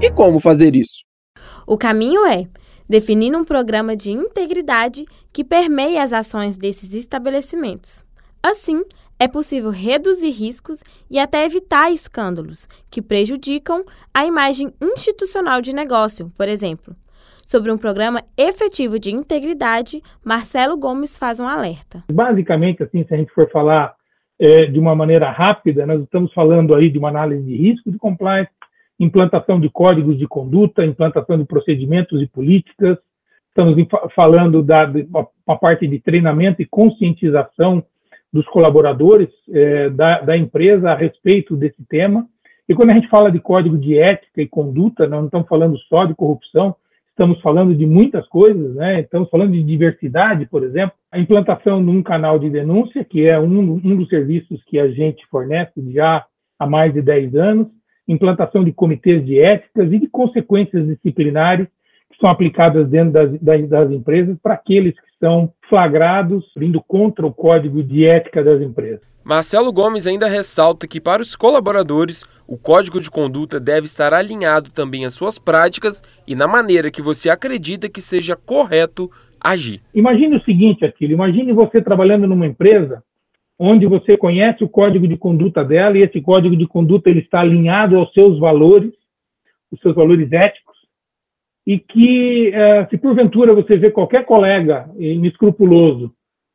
E 0.00 0.10
como 0.10 0.40
fazer 0.40 0.74
isso? 0.74 1.04
O 1.66 1.78
caminho 1.78 2.26
é 2.26 2.44
definindo 2.92 3.38
um 3.38 3.44
programa 3.44 3.96
de 3.96 4.10
integridade 4.10 5.06
que 5.32 5.42
permeie 5.42 5.96
as 5.96 6.12
ações 6.12 6.58
desses 6.58 6.92
estabelecimentos. 6.92 8.04
Assim, 8.42 8.82
é 9.18 9.26
possível 9.26 9.70
reduzir 9.70 10.28
riscos 10.28 10.84
e 11.10 11.18
até 11.18 11.46
evitar 11.46 11.90
escândalos 11.90 12.68
que 12.90 13.00
prejudicam 13.00 13.82
a 14.12 14.26
imagem 14.26 14.74
institucional 14.78 15.62
de 15.62 15.74
negócio, 15.74 16.30
por 16.36 16.46
exemplo. 16.48 16.94
Sobre 17.46 17.72
um 17.72 17.78
programa 17.78 18.22
efetivo 18.36 18.98
de 18.98 19.10
integridade, 19.10 20.02
Marcelo 20.22 20.76
Gomes 20.76 21.16
faz 21.16 21.40
um 21.40 21.48
alerta. 21.48 22.04
Basicamente, 22.12 22.82
assim, 22.82 23.06
se 23.06 23.14
a 23.14 23.16
gente 23.16 23.32
for 23.32 23.50
falar 23.50 23.94
é, 24.38 24.66
de 24.66 24.78
uma 24.78 24.94
maneira 24.94 25.30
rápida, 25.30 25.86
nós 25.86 26.02
estamos 26.02 26.30
falando 26.34 26.74
aí 26.74 26.90
de 26.90 26.98
uma 26.98 27.08
análise 27.08 27.42
de 27.42 27.56
risco 27.56 27.90
de 27.90 27.96
compliance, 27.96 28.50
implantação 28.98 29.60
de 29.60 29.68
códigos 29.68 30.18
de 30.18 30.26
conduta, 30.26 30.84
implantação 30.84 31.38
de 31.38 31.44
procedimentos 31.44 32.20
e 32.22 32.26
políticas. 32.26 32.98
Estamos 33.48 33.76
falando 34.14 34.62
da 34.62 34.90
uma 35.46 35.58
parte 35.58 35.86
de 35.86 35.98
treinamento 35.98 36.62
e 36.62 36.66
conscientização 36.66 37.84
dos 38.32 38.46
colaboradores 38.46 39.28
é, 39.50 39.90
da, 39.90 40.20
da, 40.20 40.36
empresa 40.36 40.90
a 40.90 40.94
respeito 40.94 41.54
desse 41.54 41.84
tema. 41.84 42.26
E 42.66 42.74
quando 42.74 42.90
a 42.90 42.94
gente 42.94 43.08
fala 43.08 43.30
de 43.30 43.38
código 43.38 43.76
de 43.76 43.98
ética 43.98 44.40
e 44.40 44.48
conduta, 44.48 45.06
não 45.06 45.26
estamos 45.26 45.46
falando 45.48 45.76
só 45.80 46.06
de 46.06 46.14
corrupção, 46.14 46.74
estamos 47.10 47.40
falando 47.42 47.74
de 47.74 47.84
muitas 47.84 48.26
coisas, 48.28 48.74
né? 48.74 49.00
Estamos 49.00 49.28
falando 49.28 49.52
de 49.52 49.62
diversidade, 49.62 50.46
por 50.46 50.64
exemplo, 50.64 50.96
a 51.10 51.18
implantação 51.18 51.84
de 51.84 51.90
um 51.90 52.02
canal 52.02 52.38
de 52.38 52.48
denúncia, 52.48 53.04
que 53.04 53.26
é 53.26 53.38
um, 53.38 53.74
um 53.74 53.96
dos 53.96 54.08
serviços 54.08 54.62
que 54.64 54.78
a 54.78 54.88
gente 54.88 55.26
fornece 55.26 55.72
já 55.92 56.24
há 56.58 56.66
mais 56.66 56.94
de 56.94 57.02
10 57.02 57.34
anos, 57.34 57.66
implantação 58.06 58.64
de 58.64 58.72
comitês 58.72 59.24
de 59.24 59.38
éticas 59.38 59.92
e 59.92 59.98
de 59.98 60.06
consequências 60.08 60.86
disciplinares 60.86 61.66
que 62.10 62.18
são 62.18 62.28
aplicadas 62.28 62.88
dentro 62.88 63.12
das, 63.12 63.40
das, 63.40 63.68
das 63.68 63.90
empresas 63.90 64.36
para 64.42 64.54
aqueles 64.54 64.94
que 64.94 65.06
são 65.18 65.52
flagrados 65.68 66.44
indo 66.60 66.82
contra 66.82 67.26
o 67.26 67.32
código 67.32 67.82
de 67.82 68.04
ética 68.04 68.42
das 68.42 68.60
empresas. 68.60 69.00
Marcelo 69.24 69.72
Gomes 69.72 70.06
ainda 70.06 70.26
ressalta 70.26 70.86
que, 70.88 71.00
para 71.00 71.22
os 71.22 71.36
colaboradores, 71.36 72.24
o 72.46 72.58
código 72.58 73.00
de 73.00 73.08
conduta 73.08 73.60
deve 73.60 73.86
estar 73.86 74.12
alinhado 74.12 74.70
também 74.70 75.04
às 75.04 75.14
suas 75.14 75.38
práticas 75.38 76.02
e 76.26 76.34
na 76.34 76.48
maneira 76.48 76.90
que 76.90 77.00
você 77.00 77.30
acredita 77.30 77.88
que 77.88 78.00
seja 78.00 78.34
correto 78.34 79.08
agir. 79.40 79.80
Imagine 79.94 80.36
o 80.36 80.42
seguinte, 80.42 80.84
Aquilo: 80.84 81.12
imagine 81.12 81.52
você 81.52 81.80
trabalhando 81.80 82.26
numa 82.26 82.46
empresa 82.46 83.02
onde 83.64 83.86
você 83.86 84.16
conhece 84.16 84.64
o 84.64 84.68
código 84.68 85.06
de 85.06 85.16
conduta 85.16 85.64
dela 85.64 85.96
e 85.96 86.02
esse 86.02 86.20
código 86.20 86.56
de 86.56 86.66
conduta 86.66 87.08
ele 87.08 87.20
está 87.20 87.38
alinhado 87.40 87.96
aos 87.96 88.12
seus 88.12 88.36
valores, 88.40 88.92
os 89.70 89.80
seus 89.80 89.94
valores 89.94 90.32
éticos, 90.32 90.76
e 91.64 91.78
que 91.78 92.48
eh, 92.52 92.88
se 92.90 92.98
porventura 92.98 93.54
você 93.54 93.76
vê 93.76 93.88
qualquer 93.88 94.24
colega 94.24 94.90
inescrupuloso 94.98 96.12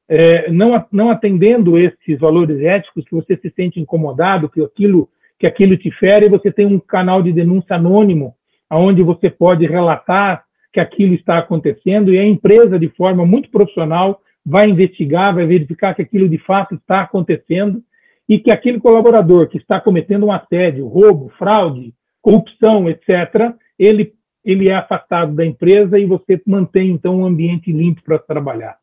eh, 0.09 0.51
não, 0.51 0.85
não 0.91 1.09
atendendo 1.09 1.77
esses 1.77 2.19
valores 2.19 2.59
éticos, 2.59 3.05
que 3.05 3.15
você 3.15 3.37
se 3.37 3.49
sente 3.55 3.79
incomodado, 3.79 4.49
que 4.49 4.61
aquilo 4.61 5.09
que 5.39 5.47
aquilo 5.47 5.77
te 5.77 5.91
fere, 5.91 6.27
você 6.27 6.51
tem 6.51 6.65
um 6.65 6.79
canal 6.79 7.21
de 7.21 7.31
denúncia 7.31 7.77
anônimo, 7.77 8.35
aonde 8.69 9.01
você 9.01 9.29
pode 9.29 9.65
relatar 9.65 10.43
que 10.73 10.79
aquilo 10.79 11.13
está 11.13 11.37
acontecendo 11.37 12.11
e 12.11 12.17
a 12.17 12.25
empresa, 12.25 12.77
de 12.77 12.89
forma 12.89 13.25
muito 13.25 13.49
profissional, 13.49 14.19
vai 14.47 14.69
investigar, 14.69 15.35
vai 15.35 15.45
verificar 15.45 15.93
que 15.93 16.01
aquilo 16.01 16.29
de 16.29 16.37
fato 16.37 16.75
está 16.75 17.01
acontecendo 17.01 17.83
e 18.29 18.39
que 18.39 18.49
aquele 18.49 18.79
colaborador 18.79 19.49
que 19.49 19.57
está 19.57 19.81
cometendo 19.81 20.25
um 20.25 20.31
assédio, 20.31 20.87
roubo, 20.87 21.29
fraude, 21.37 21.93
corrupção, 22.21 22.89
etc., 22.89 23.53
ele, 23.77 24.13
ele 24.45 24.69
é 24.69 24.75
afastado 24.75 25.35
da 25.35 25.45
empresa 25.45 25.99
e 25.99 26.05
você 26.05 26.41
mantém, 26.47 26.91
então, 26.91 27.19
um 27.19 27.25
ambiente 27.25 27.73
limpo 27.73 28.01
para 28.03 28.17
trabalhar. 28.17 28.77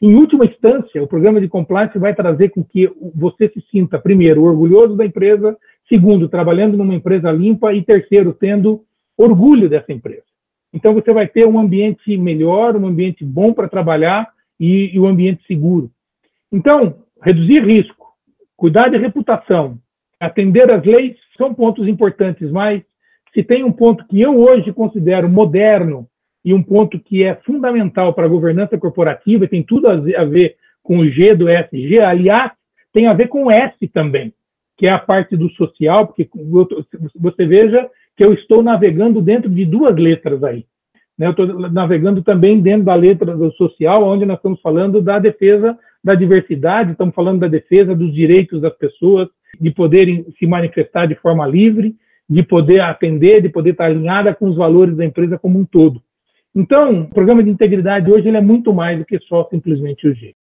Em 0.00 0.14
última 0.14 0.46
instância, 0.46 1.02
o 1.02 1.06
programa 1.06 1.38
de 1.38 1.48
compliance 1.48 1.98
vai 1.98 2.14
trazer 2.14 2.48
com 2.48 2.64
que 2.64 2.90
você 3.14 3.50
se 3.50 3.62
sinta, 3.70 3.98
primeiro, 3.98 4.42
orgulhoso 4.42 4.96
da 4.96 5.04
empresa, 5.04 5.54
segundo, 5.86 6.30
trabalhando 6.30 6.78
numa 6.78 6.94
empresa 6.94 7.30
limpa 7.30 7.74
e 7.74 7.84
terceiro, 7.84 8.32
tendo 8.32 8.82
orgulho 9.18 9.68
dessa 9.68 9.92
empresa. 9.92 10.24
Então, 10.72 10.94
você 10.94 11.12
vai 11.12 11.26
ter 11.28 11.46
um 11.46 11.58
ambiente 11.58 12.16
melhor, 12.16 12.74
um 12.74 12.86
ambiente 12.86 13.22
bom 13.22 13.52
para 13.52 13.68
trabalhar, 13.68 14.26
e, 14.60 14.94
e 14.94 15.00
o 15.00 15.06
ambiente 15.06 15.42
seguro. 15.46 15.90
Então, 16.52 16.98
reduzir 17.22 17.64
risco, 17.64 18.06
cuidar 18.56 18.88
de 18.88 18.98
reputação, 18.98 19.78
atender 20.20 20.70
às 20.70 20.84
leis 20.84 21.16
são 21.36 21.54
pontos 21.54 21.88
importantes, 21.88 22.50
mas 22.52 22.82
se 23.32 23.42
tem 23.42 23.64
um 23.64 23.72
ponto 23.72 24.06
que 24.06 24.20
eu 24.20 24.38
hoje 24.38 24.72
considero 24.72 25.28
moderno 25.28 26.06
e 26.44 26.52
um 26.52 26.62
ponto 26.62 26.98
que 26.98 27.24
é 27.24 27.34
fundamental 27.36 28.12
para 28.12 28.26
a 28.26 28.28
governança 28.28 28.76
corporativa, 28.76 29.48
tem 29.48 29.62
tudo 29.62 29.88
a 29.88 30.24
ver 30.24 30.56
com 30.82 30.98
o 30.98 31.08
G 31.08 31.34
do 31.34 31.48
SG, 31.48 32.00
aliás, 32.00 32.52
tem 32.92 33.06
a 33.06 33.14
ver 33.14 33.28
com 33.28 33.44
o 33.44 33.50
S 33.50 33.74
também, 33.88 34.34
que 34.76 34.86
é 34.86 34.90
a 34.90 34.98
parte 34.98 35.36
do 35.36 35.48
social, 35.50 36.06
porque 36.06 36.28
você 37.14 37.46
veja 37.46 37.88
que 38.16 38.24
eu 38.24 38.34
estou 38.34 38.62
navegando 38.62 39.22
dentro 39.22 39.48
de 39.48 39.64
duas 39.64 39.94
letras 39.96 40.42
aí. 40.42 40.66
Né? 41.20 41.26
Eu 41.26 41.32
estou 41.32 41.46
navegando 41.70 42.22
também 42.22 42.58
dentro 42.62 42.86
da 42.86 42.94
letra 42.94 43.36
do 43.36 43.52
social, 43.52 44.02
onde 44.02 44.24
nós 44.24 44.38
estamos 44.38 44.58
falando 44.62 45.02
da 45.02 45.18
defesa 45.18 45.78
da 46.02 46.14
diversidade, 46.14 46.92
estamos 46.92 47.14
falando 47.14 47.40
da 47.40 47.46
defesa 47.46 47.94
dos 47.94 48.10
direitos 48.14 48.58
das 48.58 48.74
pessoas, 48.74 49.28
de 49.60 49.70
poderem 49.70 50.24
se 50.38 50.46
manifestar 50.46 51.04
de 51.04 51.14
forma 51.16 51.46
livre, 51.46 51.94
de 52.26 52.42
poder 52.42 52.80
atender, 52.80 53.42
de 53.42 53.50
poder 53.50 53.72
estar 53.72 53.84
alinhada 53.84 54.34
com 54.34 54.48
os 54.48 54.56
valores 54.56 54.96
da 54.96 55.04
empresa 55.04 55.38
como 55.38 55.58
um 55.58 55.64
todo. 55.66 56.00
Então, 56.54 57.02
o 57.02 57.08
programa 57.10 57.42
de 57.42 57.50
integridade 57.50 58.10
hoje 58.10 58.26
ele 58.26 58.38
é 58.38 58.40
muito 58.40 58.72
mais 58.72 58.98
do 58.98 59.04
que 59.04 59.18
só 59.20 59.46
simplesmente 59.50 60.08
o 60.08 60.14
G. 60.14 60.34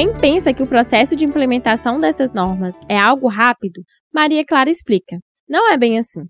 Quem 0.00 0.16
pensa 0.16 0.54
que 0.54 0.62
o 0.62 0.66
processo 0.66 1.14
de 1.14 1.26
implementação 1.26 2.00
dessas 2.00 2.32
normas 2.32 2.80
é 2.88 2.96
algo 2.96 3.28
rápido, 3.28 3.82
Maria 4.10 4.42
Clara 4.46 4.70
explica. 4.70 5.18
Não 5.46 5.70
é 5.70 5.76
bem 5.76 5.98
assim. 5.98 6.22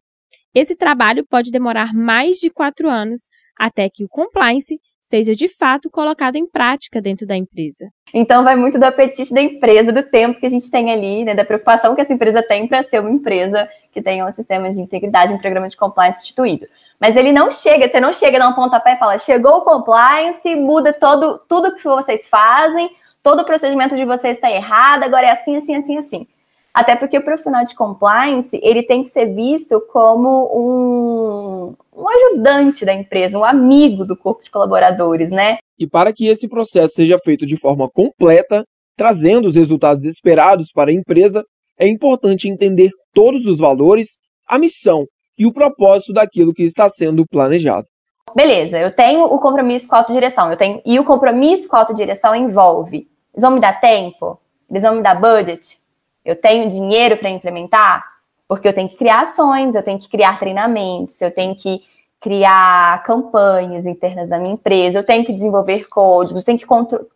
Esse 0.52 0.74
trabalho 0.74 1.24
pode 1.24 1.52
demorar 1.52 1.94
mais 1.94 2.38
de 2.38 2.50
quatro 2.50 2.90
anos 2.90 3.28
até 3.56 3.88
que 3.88 4.04
o 4.04 4.08
compliance 4.08 4.76
seja 5.00 5.36
de 5.36 5.46
fato 5.46 5.88
colocado 5.88 6.34
em 6.34 6.50
prática 6.50 7.00
dentro 7.00 7.24
da 7.24 7.36
empresa. 7.36 7.86
Então, 8.12 8.42
vai 8.42 8.56
muito 8.56 8.76
do 8.76 8.82
apetite 8.82 9.32
da 9.32 9.40
empresa, 9.40 9.92
do 9.92 10.02
tempo 10.02 10.40
que 10.40 10.46
a 10.46 10.50
gente 10.50 10.68
tem 10.68 10.90
ali, 10.90 11.24
né, 11.24 11.36
da 11.36 11.44
preocupação 11.44 11.94
que 11.94 12.00
essa 12.00 12.12
empresa 12.12 12.42
tem 12.42 12.66
para 12.66 12.82
ser 12.82 12.98
uma 12.98 13.10
empresa 13.12 13.68
que 13.92 14.02
tenha 14.02 14.26
um 14.26 14.32
sistema 14.32 14.68
de 14.68 14.80
integridade, 14.80 15.32
um 15.32 15.38
programa 15.38 15.68
de 15.68 15.76
compliance 15.76 16.22
instituído. 16.22 16.66
Mas 17.00 17.14
ele 17.14 17.30
não 17.30 17.52
chega, 17.52 17.88
você 17.88 18.00
não 18.00 18.12
chega 18.12 18.36
a 18.36 18.40
dar 18.40 18.48
um 18.48 18.54
pontapé 18.54 18.94
e 18.94 18.98
fala, 18.98 19.16
chegou 19.20 19.58
o 19.58 19.64
compliance, 19.64 20.56
muda 20.56 20.92
todo, 20.92 21.40
tudo 21.48 21.76
que 21.76 21.84
vocês 21.84 22.28
fazem, 22.28 22.90
todo 23.22 23.40
o 23.40 23.44
procedimento 23.44 23.96
de 23.96 24.04
vocês 24.04 24.36
está 24.36 24.50
errado, 24.50 25.02
agora 25.02 25.26
é 25.26 25.30
assim, 25.30 25.56
assim, 25.56 25.74
assim, 25.74 25.96
assim. 25.96 26.26
Até 26.72 26.94
porque 26.94 27.18
o 27.18 27.24
profissional 27.24 27.64
de 27.64 27.74
compliance, 27.74 28.58
ele 28.62 28.82
tem 28.82 29.02
que 29.02 29.10
ser 29.10 29.34
visto 29.34 29.80
como 29.92 30.48
um, 30.54 31.74
um 31.92 32.08
ajudante 32.08 32.84
da 32.84 32.94
empresa, 32.94 33.38
um 33.38 33.44
amigo 33.44 34.04
do 34.04 34.16
corpo 34.16 34.44
de 34.44 34.50
colaboradores, 34.50 35.30
né? 35.30 35.58
E 35.78 35.86
para 35.86 36.12
que 36.12 36.28
esse 36.28 36.48
processo 36.48 36.94
seja 36.94 37.18
feito 37.24 37.44
de 37.44 37.56
forma 37.56 37.90
completa, 37.90 38.64
trazendo 38.96 39.48
os 39.48 39.56
resultados 39.56 40.04
esperados 40.04 40.70
para 40.72 40.90
a 40.90 40.94
empresa, 40.94 41.44
é 41.78 41.88
importante 41.88 42.48
entender 42.48 42.90
todos 43.12 43.46
os 43.46 43.58
valores, 43.58 44.18
a 44.46 44.58
missão 44.58 45.06
e 45.36 45.46
o 45.46 45.52
propósito 45.52 46.12
daquilo 46.12 46.52
que 46.52 46.62
está 46.62 46.88
sendo 46.88 47.24
planejado. 47.26 47.86
Beleza, 48.34 48.78
eu 48.78 48.94
tenho 48.94 49.24
o 49.24 49.38
compromisso 49.38 49.88
com 49.88 49.94
a 49.94 49.98
autodireção, 49.98 50.50
eu 50.50 50.56
tenho 50.56 50.80
e 50.84 50.98
o 50.98 51.04
compromisso 51.04 51.68
com 51.68 51.76
a 51.76 51.80
autodireção 51.80 52.34
envolve 52.34 53.08
eles 53.32 53.42
vão 53.42 53.52
me 53.52 53.60
dar 53.60 53.80
tempo? 53.80 54.38
Eles 54.68 54.82
vão 54.82 54.96
me 54.96 55.02
dar 55.02 55.20
budget? 55.20 55.78
Eu 56.24 56.36
tenho 56.36 56.68
dinheiro 56.68 57.16
para 57.16 57.30
implementar? 57.30 58.04
Porque 58.46 58.66
eu 58.66 58.74
tenho 58.74 58.88
que 58.88 58.96
criar 58.96 59.22
ações, 59.22 59.74
eu 59.74 59.82
tenho 59.82 59.98
que 59.98 60.08
criar 60.08 60.38
treinamentos, 60.38 61.20
eu 61.20 61.30
tenho 61.30 61.54
que 61.54 61.82
criar 62.20 63.02
campanhas 63.04 63.86
internas 63.86 64.28
da 64.28 64.38
minha 64.38 64.52
empresa, 64.52 64.98
eu 64.98 65.06
tenho 65.06 65.24
que 65.24 65.32
desenvolver 65.32 65.88
códigos, 65.88 66.42
eu 66.42 66.46
tenho 66.46 66.58
que 66.58 66.66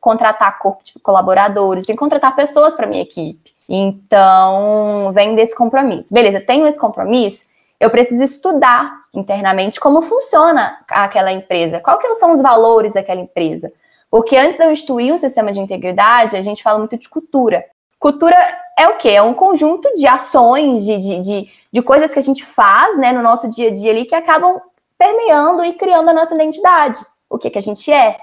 contratar 0.00 0.58
corpo 0.58 0.82
de 0.82 0.98
colaboradores, 1.00 1.82
eu 1.82 1.86
tenho 1.88 1.98
que 1.98 2.04
contratar 2.04 2.34
pessoas 2.34 2.74
para 2.74 2.86
minha 2.86 3.02
equipe. 3.02 3.52
Então, 3.68 5.12
vem 5.12 5.34
desse 5.34 5.54
compromisso. 5.54 6.14
Beleza, 6.14 6.40
tenho 6.40 6.66
esse 6.66 6.78
compromisso, 6.78 7.44
eu 7.84 7.90
preciso 7.90 8.24
estudar 8.24 9.04
internamente 9.14 9.78
como 9.78 10.00
funciona 10.00 10.78
aquela 10.88 11.30
empresa, 11.30 11.80
quais 11.80 12.18
são 12.18 12.32
os 12.32 12.40
valores 12.40 12.94
daquela 12.94 13.20
empresa. 13.20 13.70
Porque 14.10 14.38
antes 14.38 14.56
de 14.56 14.64
eu 14.64 14.70
instituir 14.70 15.12
um 15.12 15.18
sistema 15.18 15.52
de 15.52 15.60
integridade, 15.60 16.34
a 16.34 16.40
gente 16.40 16.62
fala 16.62 16.78
muito 16.78 16.96
de 16.96 17.06
cultura. 17.10 17.62
Cultura 17.98 18.34
é 18.78 18.88
o 18.88 18.96
quê? 18.96 19.10
É 19.10 19.20
um 19.20 19.34
conjunto 19.34 19.94
de 19.96 20.06
ações, 20.06 20.82
de, 20.82 20.98
de, 20.98 21.20
de, 21.20 21.50
de 21.70 21.82
coisas 21.82 22.10
que 22.10 22.18
a 22.18 22.22
gente 22.22 22.42
faz 22.42 22.96
né, 22.96 23.12
no 23.12 23.20
nosso 23.20 23.50
dia 23.50 23.68
a 23.68 23.74
dia 23.74 23.90
ali 23.90 24.06
que 24.06 24.14
acabam 24.14 24.62
permeando 24.96 25.62
e 25.62 25.74
criando 25.74 26.08
a 26.08 26.14
nossa 26.14 26.34
identidade. 26.34 27.00
O 27.28 27.36
que, 27.36 27.50
que 27.50 27.58
a 27.58 27.62
gente 27.62 27.92
é. 27.92 28.16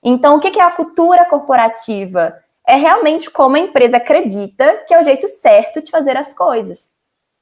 Então, 0.00 0.36
o 0.36 0.40
que, 0.40 0.52
que 0.52 0.60
é 0.60 0.62
a 0.62 0.70
cultura 0.70 1.24
corporativa? 1.24 2.38
É 2.64 2.76
realmente 2.76 3.28
como 3.32 3.56
a 3.56 3.60
empresa 3.60 3.96
acredita 3.96 4.84
que 4.86 4.94
é 4.94 5.00
o 5.00 5.02
jeito 5.02 5.26
certo 5.26 5.82
de 5.82 5.90
fazer 5.90 6.16
as 6.16 6.32
coisas. 6.32 6.96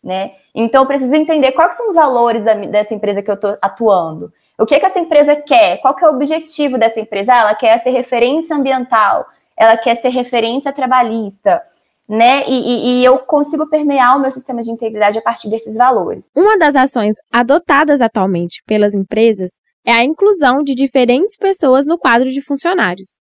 Né? 0.06 0.34
Então, 0.54 0.84
eu 0.84 0.86
preciso 0.86 1.12
entender 1.16 1.50
quais 1.50 1.76
são 1.76 1.88
os 1.88 1.96
valores 1.96 2.44
da, 2.44 2.54
dessa 2.54 2.94
empresa 2.94 3.20
que 3.20 3.28
eu 3.28 3.34
estou 3.34 3.58
atuando. 3.60 4.32
O 4.56 4.64
que, 4.64 4.78
que 4.78 4.86
essa 4.86 5.00
empresa 5.00 5.34
quer? 5.34 5.78
Qual 5.78 5.96
que 5.96 6.04
é 6.04 6.08
o 6.08 6.12
objetivo 6.12 6.78
dessa 6.78 7.00
empresa? 7.00 7.34
Ah, 7.34 7.40
ela 7.40 7.54
quer 7.56 7.82
ser 7.82 7.90
referência 7.90 8.54
ambiental, 8.54 9.26
ela 9.56 9.76
quer 9.76 9.96
ser 9.96 10.10
referência 10.10 10.72
trabalhista, 10.72 11.60
né? 12.08 12.44
E, 12.46 12.52
e, 12.52 13.00
e, 13.00 13.04
eu 13.04 13.18
consigo 13.18 13.68
permear 13.68 14.16
o 14.16 14.20
meu 14.20 14.30
sistema 14.30 14.62
de 14.62 14.70
integridade 14.70 15.18
a 15.18 15.22
partir 15.22 15.50
desses 15.50 15.76
valores. 15.76 16.30
Uma 16.36 16.56
das 16.56 16.76
ações 16.76 17.16
adotadas 17.32 18.00
atualmente 18.00 18.62
pelas 18.64 18.94
empresas 18.94 19.58
é 19.84 19.90
a 19.90 20.04
inclusão 20.04 20.62
de 20.62 20.76
diferentes 20.76 21.36
pessoas 21.36 21.84
no 21.84 21.98
quadro 21.98 22.30
de 22.30 22.40
funcionários. 22.40 23.18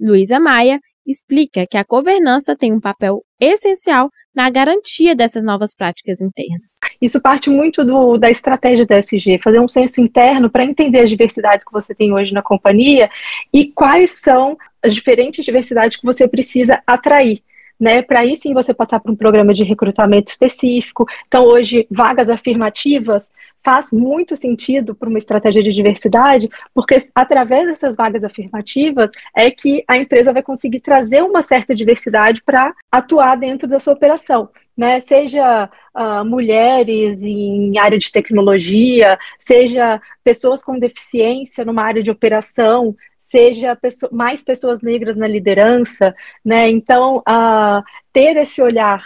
Luísa 0.00 0.40
Maia 0.40 0.80
explica 1.06 1.64
que 1.64 1.76
a 1.76 1.84
governança 1.88 2.56
tem 2.56 2.72
um 2.72 2.80
papel 2.80 3.22
essencial 3.40 4.08
na 4.34 4.50
garantia 4.50 5.14
dessas 5.14 5.44
novas 5.44 5.74
práticas 5.74 6.20
internas. 6.20 6.78
Isso 7.00 7.20
parte 7.20 7.48
muito 7.48 7.84
do, 7.84 8.18
da 8.18 8.30
estratégia 8.30 8.84
da 8.84 8.98
SG, 8.98 9.38
fazer 9.38 9.60
um 9.60 9.68
censo 9.68 10.00
interno 10.00 10.50
para 10.50 10.64
entender 10.64 11.00
as 11.00 11.10
diversidades 11.10 11.64
que 11.64 11.72
você 11.72 11.94
tem 11.94 12.12
hoje 12.12 12.32
na 12.32 12.42
companhia 12.42 13.10
e 13.52 13.66
quais 13.66 14.10
são 14.10 14.56
as 14.82 14.94
diferentes 14.94 15.44
diversidades 15.44 15.96
que 15.96 16.04
você 16.04 16.26
precisa 16.26 16.82
atrair 16.86 17.42
né? 17.78 18.02
Para 18.02 18.20
aí 18.20 18.36
sim 18.36 18.54
você 18.54 18.72
passar 18.72 19.00
para 19.00 19.10
um 19.10 19.16
programa 19.16 19.52
de 19.52 19.64
recrutamento 19.64 20.30
específico. 20.30 21.06
Então, 21.26 21.44
hoje, 21.44 21.86
vagas 21.90 22.28
afirmativas 22.28 23.30
faz 23.62 23.92
muito 23.92 24.36
sentido 24.36 24.94
para 24.94 25.08
uma 25.08 25.18
estratégia 25.18 25.62
de 25.62 25.70
diversidade, 25.70 26.50
porque 26.74 26.96
através 27.14 27.66
dessas 27.66 27.96
vagas 27.96 28.22
afirmativas 28.22 29.10
é 29.34 29.50
que 29.50 29.82
a 29.88 29.96
empresa 29.96 30.32
vai 30.32 30.42
conseguir 30.42 30.80
trazer 30.80 31.22
uma 31.22 31.40
certa 31.40 31.74
diversidade 31.74 32.42
para 32.42 32.74
atuar 32.92 33.36
dentro 33.36 33.66
da 33.66 33.80
sua 33.80 33.94
operação. 33.94 34.48
Né, 34.76 34.98
seja 34.98 35.70
uh, 35.94 36.24
mulheres 36.24 37.22
em 37.22 37.78
área 37.78 37.96
de 37.96 38.10
tecnologia, 38.10 39.16
seja 39.38 40.02
pessoas 40.24 40.64
com 40.64 40.76
deficiência 40.76 41.64
numa 41.64 41.84
área 41.84 42.02
de 42.02 42.10
operação, 42.10 42.96
seja 43.24 43.78
mais 44.12 44.42
pessoas 44.42 44.80
negras 44.80 45.16
na 45.16 45.26
liderança, 45.26 46.14
né? 46.44 46.70
Então, 46.70 47.18
uh, 47.18 47.82
ter 48.12 48.36
esse 48.36 48.62
olhar 48.62 49.04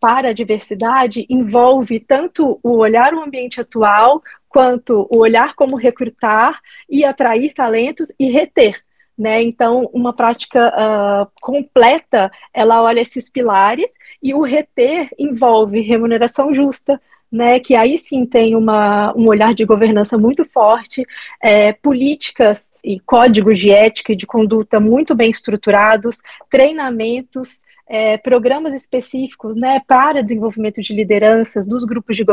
para 0.00 0.30
a 0.30 0.32
diversidade 0.32 1.24
envolve 1.30 2.00
tanto 2.00 2.58
o 2.62 2.76
olhar 2.76 3.14
o 3.14 3.22
ambiente 3.22 3.60
atual, 3.60 4.22
quanto 4.48 5.06
o 5.10 5.18
olhar 5.18 5.54
como 5.54 5.76
recrutar 5.76 6.60
e 6.90 7.04
atrair 7.04 7.54
talentos 7.54 8.12
e 8.18 8.30
reter. 8.30 8.82
Né? 9.16 9.42
Então, 9.42 9.88
uma 9.92 10.12
prática 10.12 10.68
uh, 10.68 11.30
completa, 11.40 12.30
ela 12.52 12.82
olha 12.82 13.00
esses 13.00 13.28
pilares 13.28 13.92
e 14.22 14.34
o 14.34 14.42
reter 14.42 15.08
envolve 15.18 15.80
remuneração 15.80 16.52
justa, 16.52 17.00
né, 17.32 17.58
que 17.58 17.74
aí 17.74 17.96
sim 17.96 18.26
tem 18.26 18.54
uma, 18.54 19.16
um 19.16 19.26
olhar 19.26 19.54
de 19.54 19.64
governança 19.64 20.18
muito 20.18 20.44
forte, 20.44 21.06
é, 21.42 21.72
políticas 21.72 22.74
e 22.84 23.00
códigos 23.00 23.58
de 23.58 23.70
ética 23.70 24.12
e 24.12 24.16
de 24.16 24.26
conduta 24.26 24.78
muito 24.78 25.14
bem 25.14 25.30
estruturados, 25.30 26.18
treinamentos, 26.50 27.64
é, 27.88 28.18
programas 28.18 28.74
específicos 28.74 29.56
né, 29.56 29.80
para 29.86 30.22
desenvolvimento 30.22 30.82
de 30.82 30.94
lideranças 30.94 31.66
dos 31.66 31.84
grupos 31.84 32.16
de, 32.16 32.24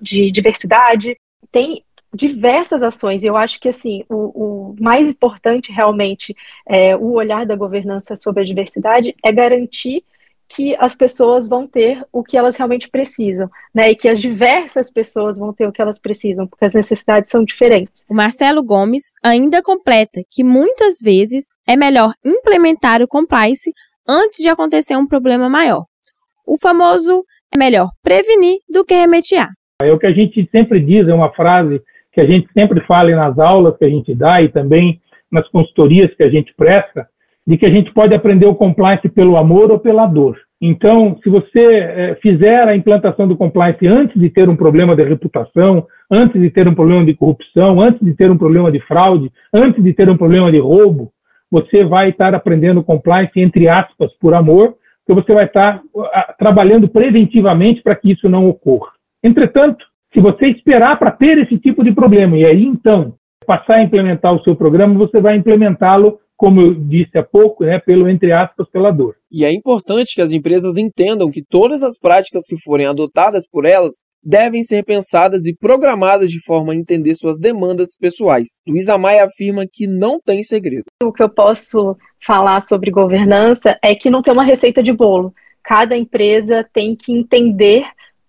de 0.00 0.30
diversidade. 0.30 1.16
Tem 1.50 1.82
diversas 2.14 2.82
ações. 2.82 3.24
Eu 3.24 3.36
acho 3.36 3.58
que 3.58 3.68
assim 3.68 4.04
o, 4.08 4.72
o 4.72 4.76
mais 4.78 5.06
importante 5.06 5.72
realmente 5.72 6.36
é, 6.68 6.94
o 6.94 7.12
olhar 7.12 7.46
da 7.46 7.56
governança 7.56 8.16
sobre 8.16 8.42
a 8.42 8.46
diversidade 8.46 9.16
é 9.24 9.32
garantir 9.32 10.04
que 10.54 10.76
as 10.78 10.94
pessoas 10.94 11.48
vão 11.48 11.66
ter 11.66 12.04
o 12.12 12.22
que 12.22 12.36
elas 12.36 12.56
realmente 12.56 12.88
precisam, 12.88 13.48
né? 13.74 13.90
E 13.90 13.96
que 13.96 14.06
as 14.06 14.20
diversas 14.20 14.90
pessoas 14.90 15.38
vão 15.38 15.52
ter 15.52 15.66
o 15.66 15.72
que 15.72 15.80
elas 15.80 15.98
precisam, 15.98 16.46
porque 16.46 16.64
as 16.64 16.74
necessidades 16.74 17.30
são 17.30 17.42
diferentes. 17.42 18.04
O 18.08 18.14
Marcelo 18.14 18.62
Gomes 18.62 19.12
ainda 19.24 19.62
completa 19.62 20.20
que 20.30 20.44
muitas 20.44 20.98
vezes 21.02 21.46
é 21.66 21.74
melhor 21.74 22.12
implementar 22.24 23.00
o 23.00 23.08
compliance 23.08 23.72
antes 24.06 24.40
de 24.42 24.48
acontecer 24.48 24.96
um 24.96 25.06
problema 25.06 25.48
maior. 25.48 25.84
O 26.46 26.58
famoso 26.58 27.24
é 27.54 27.58
melhor 27.58 27.90
prevenir 28.02 28.58
do 28.68 28.84
que 28.84 28.94
remediar. 28.94 29.48
É 29.82 29.90
o 29.90 29.98
que 29.98 30.06
a 30.06 30.12
gente 30.12 30.46
sempre 30.50 30.80
diz, 30.80 31.08
é 31.08 31.14
uma 31.14 31.32
frase 31.32 31.80
que 32.12 32.20
a 32.20 32.26
gente 32.26 32.46
sempre 32.52 32.80
fala 32.82 33.10
nas 33.10 33.38
aulas 33.38 33.76
que 33.78 33.86
a 33.86 33.88
gente 33.88 34.14
dá 34.14 34.42
e 34.42 34.48
também 34.48 35.00
nas 35.30 35.48
consultorias 35.48 36.14
que 36.14 36.22
a 36.22 36.28
gente 36.28 36.52
presta, 36.54 37.08
de 37.46 37.56
que 37.56 37.66
a 37.66 37.70
gente 37.70 37.92
pode 37.92 38.14
aprender 38.14 38.46
o 38.46 38.54
compliance 38.54 39.08
pelo 39.08 39.36
amor 39.36 39.70
ou 39.70 39.78
pela 39.78 40.06
dor. 40.06 40.38
Então, 40.60 41.18
se 41.22 41.28
você 41.28 41.60
é, 41.60 42.18
fizer 42.22 42.68
a 42.68 42.76
implantação 42.76 43.26
do 43.26 43.36
compliance 43.36 43.84
antes 43.84 44.20
de 44.20 44.30
ter 44.30 44.48
um 44.48 44.54
problema 44.54 44.94
de 44.94 45.02
reputação, 45.02 45.86
antes 46.08 46.40
de 46.40 46.50
ter 46.50 46.68
um 46.68 46.74
problema 46.74 47.04
de 47.04 47.14
corrupção, 47.14 47.80
antes 47.80 48.00
de 48.00 48.14
ter 48.14 48.30
um 48.30 48.38
problema 48.38 48.70
de 48.70 48.78
fraude, 48.80 49.32
antes 49.52 49.82
de 49.82 49.92
ter 49.92 50.08
um 50.08 50.16
problema 50.16 50.52
de 50.52 50.58
roubo, 50.58 51.12
você 51.50 51.84
vai 51.84 52.10
estar 52.10 52.34
aprendendo 52.34 52.82
compliance, 52.82 53.32
entre 53.40 53.68
aspas, 53.68 54.12
por 54.20 54.34
amor, 54.34 54.76
que 55.04 55.12
você 55.12 55.34
vai 55.34 55.46
estar 55.46 55.82
uh, 55.94 56.04
trabalhando 56.38 56.88
preventivamente 56.88 57.82
para 57.82 57.96
que 57.96 58.12
isso 58.12 58.28
não 58.28 58.48
ocorra. 58.48 58.92
Entretanto, 59.22 59.84
se 60.14 60.20
você 60.20 60.46
esperar 60.46 60.98
para 60.98 61.10
ter 61.10 61.38
esse 61.38 61.58
tipo 61.58 61.82
de 61.82 61.92
problema 61.92 62.36
e 62.36 62.44
aí 62.44 62.64
então 62.64 63.14
passar 63.46 63.76
a 63.76 63.82
implementar 63.82 64.32
o 64.32 64.42
seu 64.44 64.54
programa, 64.54 64.94
você 64.94 65.20
vai 65.20 65.36
implementá-lo, 65.36 66.18
como 66.42 66.60
eu 66.60 66.74
disse 66.74 67.16
há 67.16 67.22
pouco, 67.22 67.64
né, 67.64 67.78
pelo 67.78 68.08
entre 68.08 68.32
aspas 68.32 68.68
pela 68.68 68.90
dor. 68.90 69.14
E 69.30 69.44
é 69.44 69.54
importante 69.54 70.12
que 70.12 70.20
as 70.20 70.32
empresas 70.32 70.76
entendam 70.76 71.30
que 71.30 71.40
todas 71.40 71.84
as 71.84 71.96
práticas 71.96 72.46
que 72.48 72.60
forem 72.60 72.84
adotadas 72.84 73.46
por 73.48 73.64
elas 73.64 73.92
devem 74.20 74.60
ser 74.60 74.84
pensadas 74.84 75.46
e 75.46 75.54
programadas 75.54 76.32
de 76.32 76.42
forma 76.44 76.72
a 76.72 76.76
entender 76.76 77.14
suas 77.14 77.38
demandas 77.38 77.90
pessoais. 77.96 78.60
Luísa 78.66 78.98
Maia 78.98 79.24
afirma 79.24 79.68
que 79.72 79.86
não 79.86 80.18
tem 80.20 80.42
segredo. 80.42 80.86
O 81.04 81.12
que 81.12 81.22
eu 81.22 81.28
posso 81.28 81.96
falar 82.20 82.60
sobre 82.60 82.90
governança 82.90 83.78
é 83.80 83.94
que 83.94 84.10
não 84.10 84.20
tem 84.20 84.34
uma 84.34 84.42
receita 84.42 84.82
de 84.82 84.92
bolo. 84.92 85.32
Cada 85.62 85.96
empresa 85.96 86.68
tem 86.72 86.96
que 86.96 87.12
entender 87.12 87.84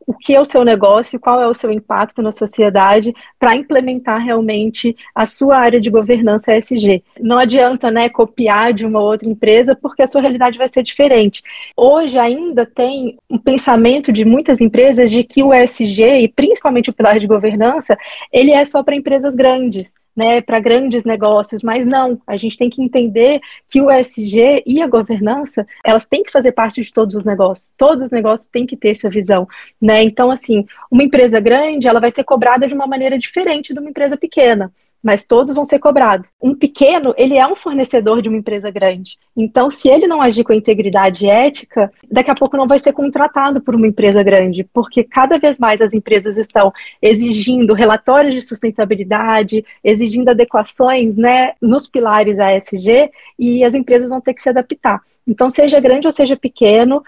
o 0.06 0.13
que 0.13 0.36
é 0.36 0.39
o 0.39 0.46
seu 0.46 0.63
negócio, 0.63 1.20
qual 1.20 1.42
é 1.42 1.48
o 1.48 1.54
seu 1.54 1.72
impacto 1.72 2.22
na 2.22 2.32
sociedade, 2.32 3.13
para 3.39 3.56
implementar 3.56 4.24
realmente 4.24 4.96
a 5.16 5.26
sua 5.26 5.58
área 5.58 5.80
de 5.80 5.89
governança 5.89 6.56
ESG. 6.56 7.04
Não 7.20 7.38
adianta 7.38 7.89
né, 7.89 8.10
copiar 8.10 8.74
de 8.74 8.86
uma 8.86 9.02
outra 9.02 9.30
empresa, 9.30 9.76
porque 9.76 10.02
a 10.02 10.08
sua 10.08 10.22
realidade 10.22 10.58
vai 10.58 10.68
ser 10.68 10.84
diferente. 10.84 11.42
Hoje 11.76 12.18
ainda 12.18 12.66
tem 12.66 13.18
um 13.30 13.38
pensamento 13.38 14.12
de 14.12 14.26
muitas 14.26 14.62
empresas 14.62 15.10
de 15.10 15.24
que 15.24 15.44
o 15.44 15.54
ESG, 15.54 16.22
e 16.22 16.28
principalmente 16.28 16.89
o 16.89 16.94
pilar 16.94 17.20
de 17.20 17.28
governança, 17.28 17.98
ele 18.32 18.52
é 18.52 18.63
só 18.66 18.84
para 18.84 18.96
empresas 18.96 19.36
grandes 19.36 19.94
né, 20.15 20.41
para 20.41 20.60
grandes 20.60 21.04
negócios, 21.04 21.63
mas 21.63 21.86
não, 21.86 22.21
a 22.26 22.38
gente 22.38 22.58
tem 22.58 22.69
que 22.69 22.82
entender 22.82 23.39
que 23.69 23.82
o 23.82 23.91
ESG 23.91 24.63
e 24.65 24.82
a 24.82 24.88
governança, 24.88 25.65
elas 25.84 26.06
têm 26.06 26.23
que 26.23 26.32
fazer 26.32 26.52
parte 26.52 26.82
de 26.82 26.91
todos 26.91 27.15
os 27.15 27.23
negócios, 27.23 27.73
todos 27.78 28.06
os 28.06 28.12
negócios 28.12 28.49
têm 28.49 28.65
que 28.65 28.78
ter 28.78 28.89
essa 28.89 29.10
visão, 29.10 29.47
né, 29.82 30.04
então 30.04 30.30
assim, 30.32 30.65
uma 30.91 31.04
empresa 31.04 31.39
grande, 31.39 31.88
ela 31.88 31.99
vai 31.99 32.12
ser 32.12 32.23
cobrada 32.23 32.67
de 32.67 32.73
uma 32.73 32.88
maneira 32.88 33.17
diferente 33.17 33.73
de 33.73 33.80
uma 33.80 33.89
empresa 33.89 34.15
pequena, 34.17 34.71
mas 35.04 35.26
todos 35.26 35.54
vão 35.54 35.66
ser 35.66 35.80
cobrados. 35.80 36.32
Um 36.42 36.56
pequeno, 36.56 37.13
ele 37.18 37.38
é 37.38 37.46
um 37.46 37.56
fornecedor 37.56 38.22
de 38.22 38.30
uma 38.30 38.38
empresa 38.38 38.72
grande. 38.72 39.18
Então, 39.36 39.70
se 39.70 39.89
ele 39.89 40.08
não 40.08 40.22
agir 40.22 40.44
com 40.44 40.54
integridade 40.54 41.28
ética, 41.28 41.92
daqui 42.10 42.32
a 42.32 42.36
pouco 42.36 42.56
não 42.56 42.66
vai 42.66 42.80
ser 42.80 42.94
contratado 42.94 43.62
por 43.62 43.76
uma 43.76 43.88
empresa 43.88 44.24
grande, 44.24 44.63
porque 44.74 45.04
cada 45.04 45.38
vez 45.38 45.60
mais 45.60 45.82
as 45.82 45.94
empresas 45.94 46.38
estão 46.38 46.72
exigindo 47.02 47.74
relatórios 47.74 48.34
de 48.34 48.42
sustentabilidade, 48.42 49.66
exigindo 49.84 50.30
adequações 50.30 51.18
né, 51.18 51.54
nos 51.62 51.88
pilares 51.88 52.39
ASG, 52.39 53.12
e 53.38 53.63
as 53.63 53.74
empresas 53.74 54.10
vão 54.10 54.22
ter 54.22 54.34
que 54.34 54.42
se 54.42 54.50
adaptar. 54.50 55.02
Então, 55.26 55.50
seja 55.50 55.80
grande 55.80 56.08
ou 56.08 56.12
seja 56.12 56.36
pequeno, 56.36 57.02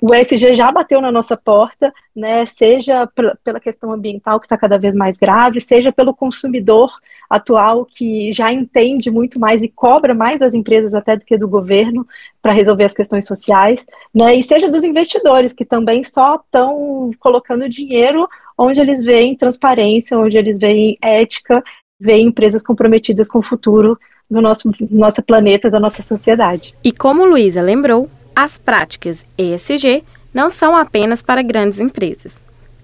o 0.00 0.14
ESG 0.14 0.54
já 0.54 0.70
bateu 0.70 1.00
na 1.00 1.10
nossa 1.10 1.36
porta, 1.36 1.92
né, 2.14 2.44
seja 2.44 3.08
pela 3.42 3.58
questão 3.58 3.90
ambiental 3.90 4.38
que 4.38 4.46
está 4.46 4.56
cada 4.56 4.78
vez 4.78 4.94
mais 4.94 5.16
grave, 5.16 5.60
seja 5.60 5.90
pelo 5.90 6.14
consumidor 6.14 6.90
atual 7.28 7.86
que 7.86 8.32
já 8.32 8.52
entende 8.52 9.10
muito 9.10 9.40
mais 9.40 9.62
e 9.62 9.68
cobra 9.68 10.14
mais 10.14 10.40
das 10.40 10.54
empresas 10.54 10.94
até 10.94 11.16
do 11.16 11.24
que 11.24 11.38
do 11.38 11.48
governo 11.48 12.06
para 12.42 12.52
resolver 12.52 12.84
as 12.84 12.94
questões 12.94 13.26
sociais, 13.26 13.86
né, 14.14 14.36
e 14.36 14.42
seja 14.42 14.70
dos 14.70 14.84
investidores 14.84 15.52
que 15.52 15.64
também 15.64 16.04
só 16.04 16.36
estão 16.36 17.10
colocando 17.18 17.68
dinheiro 17.68 18.28
onde 18.56 18.80
eles 18.80 19.02
veem 19.02 19.34
transparência, 19.36 20.18
onde 20.18 20.36
eles 20.36 20.58
veem 20.58 20.98
ética, 21.02 21.62
veem 21.98 22.26
empresas 22.26 22.62
comprometidas 22.62 23.28
com 23.28 23.38
o 23.38 23.42
futuro 23.42 23.98
do 24.30 24.40
nosso, 24.40 24.70
nosso 24.90 25.22
planeta, 25.22 25.70
da 25.70 25.78
nossa 25.78 26.02
sociedade. 26.02 26.74
E 26.82 26.92
como 26.92 27.24
Luísa 27.24 27.60
lembrou, 27.60 28.08
as 28.34 28.58
práticas 28.58 29.24
ESG 29.38 30.02
não 30.32 30.50
são 30.50 30.76
apenas 30.76 31.22
para 31.22 31.42
grandes 31.42 31.78
empresas. 31.78 32.42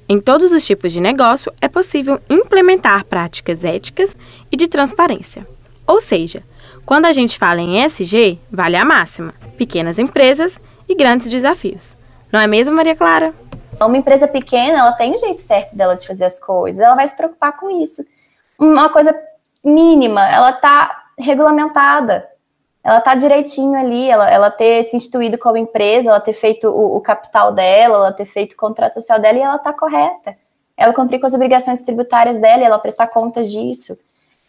Em 0.09 0.21
todos 0.21 0.53
os 0.53 0.65
tipos 0.65 0.93
de 0.93 1.01
negócio 1.01 1.53
é 1.61 1.69
possível 1.69 2.21
implementar 2.29 3.05
práticas 3.05 3.65
éticas 3.65 4.17
e 4.51 4.57
de 4.57 4.69
transparência. 4.69 5.47
Ou 5.87 6.01
seja, 6.01 6.43
quando 6.85 7.07
a 7.07 7.13
gente 7.13 7.39
fala 7.39 7.61
em 7.61 7.85
ESG, 7.85 8.39
vale 8.51 8.77
a 8.77 8.85
máxima: 8.85 9.35
pequenas 9.57 9.99
empresas 9.99 10.61
e 10.89 10.95
grandes 10.95 11.29
desafios. 11.29 11.97
Não 12.33 12.41
é 12.41 12.47
mesmo, 12.47 12.75
Maria 12.75 12.97
Clara? 12.97 13.35
Uma 13.81 13.97
empresa 13.97 14.29
pequena, 14.29 14.79
ela 14.79 14.93
tem 14.93 15.13
o 15.13 15.15
um 15.15 15.19
jeito 15.19 15.41
certo 15.41 15.75
dela 15.75 15.95
de 15.97 16.07
fazer 16.07 16.25
as 16.25 16.39
coisas, 16.39 16.85
ela 16.85 16.95
vai 16.95 17.07
se 17.09 17.17
preocupar 17.17 17.57
com 17.57 17.71
isso. 17.71 18.05
Uma 18.59 18.89
coisa 18.91 19.15
mínima, 19.65 20.29
ela 20.29 20.51
está 20.51 21.00
regulamentada. 21.21 22.29
Ela 22.83 22.99
está 22.99 23.15
direitinho 23.15 23.79
ali, 23.79 24.09
ela, 24.09 24.31
ela 24.31 24.51
ter 24.51 24.85
se 24.85 24.97
instituído 24.97 25.37
como 25.39 25.57
empresa, 25.57 26.09
ela 26.09 26.21
ter 26.21 26.33
feito 26.33 26.69
o, 26.69 26.97
o 26.97 27.01
capital 27.01 27.53
dela, 27.53 27.97
ela 27.97 28.13
ter 28.13 28.25
feito 28.25 28.55
o 28.55 28.57
contrato 28.57 28.95
social 28.95 29.19
dela 29.19 29.39
e 29.39 29.43
ela 29.43 29.57
está 29.57 29.73
correta. 29.73 30.37
Ela 30.77 30.95
cumprir 30.95 31.21
com 31.21 31.27
as 31.27 31.35
obrigações 31.35 31.83
tributárias 31.83 32.41
dela 32.41 32.63
e 32.63 32.65
ela 32.65 32.79
prestar 32.79 33.09
contas 33.09 33.53
disso. 33.53 33.99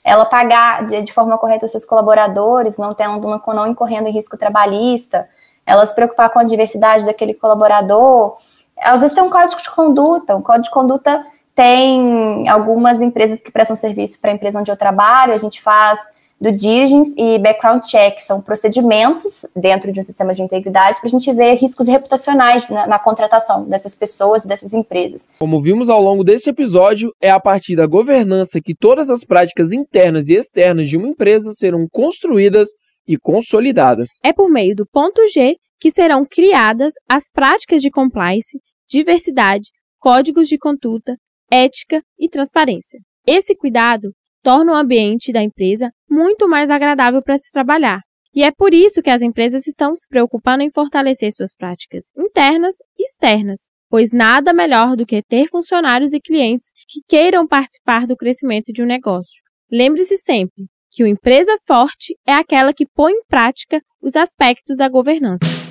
Ela 0.01 0.25
pagar 0.25 0.85
de, 0.85 1.01
de 1.01 1.11
forma 1.11 1.37
correta 1.37 1.67
seus 1.67 1.83
colaboradores, 1.83 2.77
não, 2.77 2.93
tendo, 2.93 3.27
não, 3.27 3.41
não 3.53 3.67
incorrendo 3.67 4.07
em 4.07 4.13
risco 4.13 4.37
trabalhista, 4.37 5.27
ela 5.65 5.85
se 5.85 5.93
preocupar 5.93 6.29
com 6.29 6.39
a 6.39 6.43
diversidade 6.43 7.05
daquele 7.05 7.33
colaborador. 7.33 8.37
Às 8.79 9.01
vezes 9.01 9.13
tem 9.13 9.23
um 9.23 9.29
código 9.29 9.61
de 9.61 9.69
conduta, 9.69 10.35
um 10.37 10.41
código 10.41 10.63
de 10.63 10.71
conduta 10.71 11.25
tem 11.53 12.47
algumas 12.47 13.01
empresas 13.01 13.41
que 13.41 13.51
prestam 13.51 13.75
serviço 13.75 14.19
para 14.19 14.31
a 14.31 14.33
empresa 14.33 14.59
onde 14.59 14.71
eu 14.71 14.77
trabalho, 14.77 15.33
a 15.33 15.37
gente 15.37 15.61
faz 15.61 15.99
do 16.41 16.51
diligence 16.51 17.13
e 17.15 17.37
background 17.37 17.83
check, 17.83 18.19
são 18.19 18.41
procedimentos 18.41 19.45
dentro 19.55 19.93
de 19.93 19.99
um 19.99 20.03
sistema 20.03 20.33
de 20.33 20.41
integridade 20.41 20.99
para 20.99 21.07
a 21.07 21.11
gente 21.11 21.31
ver 21.31 21.53
riscos 21.53 21.87
reputacionais 21.87 22.67
na, 22.67 22.87
na, 22.87 22.97
contratação 22.97 23.69
dessas 23.69 23.93
pessoas, 23.93 24.43
dessas 24.43 24.73
empresas. 24.73 25.27
Como 25.37 25.61
vimos 25.61 25.87
ao 25.87 26.01
longo 26.01 26.23
desse 26.23 26.49
episódio, 26.49 27.11
é 27.21 27.29
a 27.29 27.39
partir 27.39 27.75
da 27.75 27.85
governança 27.85 28.59
que 28.59 28.73
todas 28.73 29.11
as 29.11 29.23
práticas 29.23 29.71
internas 29.71 30.29
e 30.29 30.33
externas 30.33 30.89
de 30.89 30.97
uma 30.97 31.07
empresa 31.07 31.51
serão 31.51 31.85
construídas 31.91 32.69
e 33.07 33.17
consolidadas. 33.17 34.09
É 34.23 34.33
por 34.33 34.49
meio 34.49 34.75
do 34.75 34.87
ponto 34.91 35.21
G 35.27 35.55
que 35.79 35.91
serão 35.91 36.25
criadas 36.25 36.93
as 37.07 37.25
práticas 37.31 37.81
de 37.81 37.91
compliance, 37.91 38.57
diversidade, 38.89 39.69
códigos 39.99 40.47
de 40.47 40.57
conduta, 40.57 41.15
ética 41.51 42.01
e 42.17 42.27
transparência. 42.27 42.99
Esse 43.27 43.55
cuidado 43.55 44.09
torna 44.43 44.73
o 44.73 44.75
ambiente 44.75 45.31
da 45.31 45.43
empresa 45.43 45.91
muito 46.11 46.47
mais 46.47 46.69
agradável 46.69 47.23
para 47.23 47.37
se 47.37 47.51
trabalhar. 47.51 48.01
E 48.33 48.43
é 48.43 48.51
por 48.51 48.73
isso 48.73 49.01
que 49.01 49.09
as 49.09 49.21
empresas 49.21 49.65
estão 49.65 49.95
se 49.95 50.07
preocupando 50.07 50.63
em 50.63 50.71
fortalecer 50.71 51.31
suas 51.31 51.55
práticas 51.55 52.05
internas 52.17 52.75
e 52.97 53.03
externas, 53.03 53.67
pois 53.89 54.11
nada 54.11 54.53
melhor 54.53 54.95
do 54.95 55.05
que 55.05 55.21
ter 55.23 55.47
funcionários 55.47 56.13
e 56.13 56.19
clientes 56.19 56.67
que 56.87 57.01
queiram 57.07 57.47
participar 57.47 58.05
do 58.05 58.15
crescimento 58.15 58.71
de 58.71 58.83
um 58.83 58.85
negócio. 58.85 59.41
Lembre-se 59.71 60.17
sempre 60.17 60.65
que 60.91 61.03
uma 61.03 61.09
empresa 61.09 61.55
forte 61.65 62.15
é 62.27 62.33
aquela 62.33 62.73
que 62.73 62.85
põe 62.93 63.13
em 63.13 63.23
prática 63.25 63.81
os 64.01 64.15
aspectos 64.15 64.77
da 64.77 64.89
governança. 64.89 65.70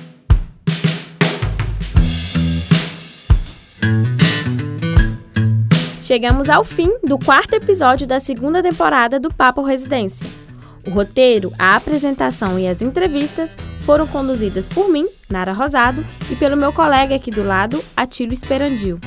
Chegamos 6.11 6.49
ao 6.49 6.65
fim 6.65 6.91
do 7.01 7.17
quarto 7.17 7.53
episódio 7.53 8.05
da 8.05 8.19
segunda 8.19 8.61
temporada 8.61 9.17
do 9.17 9.33
Papo 9.33 9.61
Residência. 9.61 10.27
O 10.85 10.89
roteiro, 10.89 11.53
a 11.57 11.77
apresentação 11.77 12.59
e 12.59 12.67
as 12.67 12.81
entrevistas 12.81 13.55
foram 13.85 14.05
conduzidas 14.05 14.67
por 14.67 14.89
mim, 14.89 15.07
Nara 15.29 15.53
Rosado, 15.53 16.03
e 16.29 16.35
pelo 16.35 16.57
meu 16.57 16.73
colega 16.73 17.15
aqui 17.15 17.31
do 17.31 17.41
lado, 17.41 17.81
Atílio 17.95 18.33
Esperandil. 18.33 18.99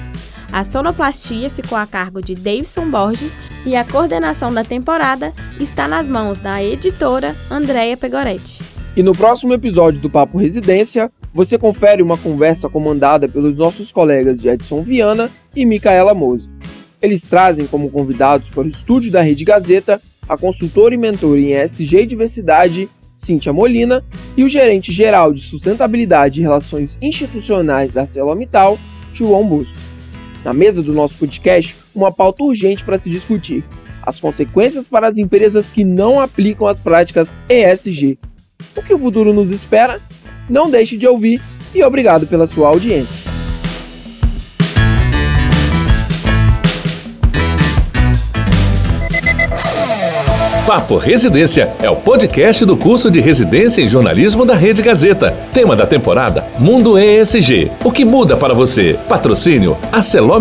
A 0.50 0.64
sonoplastia 0.64 1.50
ficou 1.50 1.76
a 1.76 1.86
cargo 1.86 2.22
de 2.22 2.34
Davidson 2.34 2.90
Borges 2.90 3.34
e 3.66 3.76
a 3.76 3.84
coordenação 3.84 4.50
da 4.50 4.64
temporada 4.64 5.34
está 5.60 5.86
nas 5.86 6.08
mãos 6.08 6.38
da 6.38 6.64
editora 6.64 7.36
Andréia 7.50 7.98
Pegoretti. 7.98 8.64
E 8.96 9.02
no 9.02 9.12
próximo 9.12 9.52
episódio 9.52 10.00
do 10.00 10.08
Papo 10.08 10.38
Residência, 10.38 11.12
você 11.34 11.58
confere 11.58 12.02
uma 12.02 12.16
conversa 12.16 12.66
comandada 12.70 13.28
pelos 13.28 13.58
nossos 13.58 13.92
colegas 13.92 14.42
Edson 14.42 14.82
Viana 14.82 15.30
e 15.54 15.66
Micaela 15.66 16.14
Mose. 16.14 16.48
Eles 17.04 17.20
trazem 17.20 17.66
como 17.66 17.90
convidados 17.90 18.48
para 18.48 18.62
o 18.62 18.66
estúdio 18.66 19.12
da 19.12 19.20
Rede 19.20 19.44
Gazeta 19.44 20.00
a 20.26 20.38
consultora 20.38 20.94
e 20.94 20.96
mentora 20.96 21.38
em 21.38 21.52
ESG 21.52 21.98
e 21.98 22.06
diversidade, 22.06 22.88
Cíntia 23.14 23.52
Molina, 23.52 24.02
e 24.34 24.42
o 24.42 24.48
gerente 24.48 24.90
geral 24.90 25.30
de 25.30 25.42
sustentabilidade 25.42 26.40
e 26.40 26.42
relações 26.42 26.96
institucionais 27.02 27.92
da 27.92 28.00
ArcelorMittal, 28.00 28.78
João 29.12 29.46
Busco. 29.46 29.76
Na 30.42 30.54
mesa 30.54 30.82
do 30.82 30.94
nosso 30.94 31.16
podcast, 31.16 31.76
uma 31.94 32.10
pauta 32.10 32.42
urgente 32.42 32.82
para 32.82 32.96
se 32.96 33.10
discutir: 33.10 33.62
as 34.02 34.18
consequências 34.18 34.88
para 34.88 35.06
as 35.06 35.18
empresas 35.18 35.70
que 35.70 35.84
não 35.84 36.18
aplicam 36.18 36.66
as 36.66 36.78
práticas 36.78 37.38
ESG. 37.50 38.18
O 38.74 38.82
que 38.82 38.94
o 38.94 38.98
futuro 38.98 39.34
nos 39.34 39.50
espera? 39.50 40.00
Não 40.48 40.70
deixe 40.70 40.96
de 40.96 41.06
ouvir 41.06 41.42
e 41.74 41.84
obrigado 41.84 42.26
pela 42.26 42.46
sua 42.46 42.68
audiência. 42.68 43.33
Papo 50.66 50.96
Residência 50.96 51.74
é 51.82 51.90
o 51.90 51.96
podcast 51.96 52.64
do 52.64 52.74
curso 52.74 53.10
de 53.10 53.20
Residência 53.20 53.82
em 53.82 53.88
Jornalismo 53.88 54.46
da 54.46 54.54
Rede 54.54 54.80
Gazeta. 54.80 55.36
Tema 55.52 55.76
da 55.76 55.86
temporada: 55.86 56.46
Mundo 56.58 56.98
ESG. 56.98 57.70
O 57.84 57.92
que 57.92 58.02
muda 58.02 58.34
para 58.34 58.54
você? 58.54 58.98
Patrocínio: 59.06 59.76
Arcelor 59.92 60.40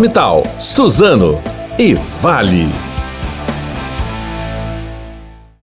Suzano 0.58 1.38
e 1.78 1.92
Vale. 2.22 2.93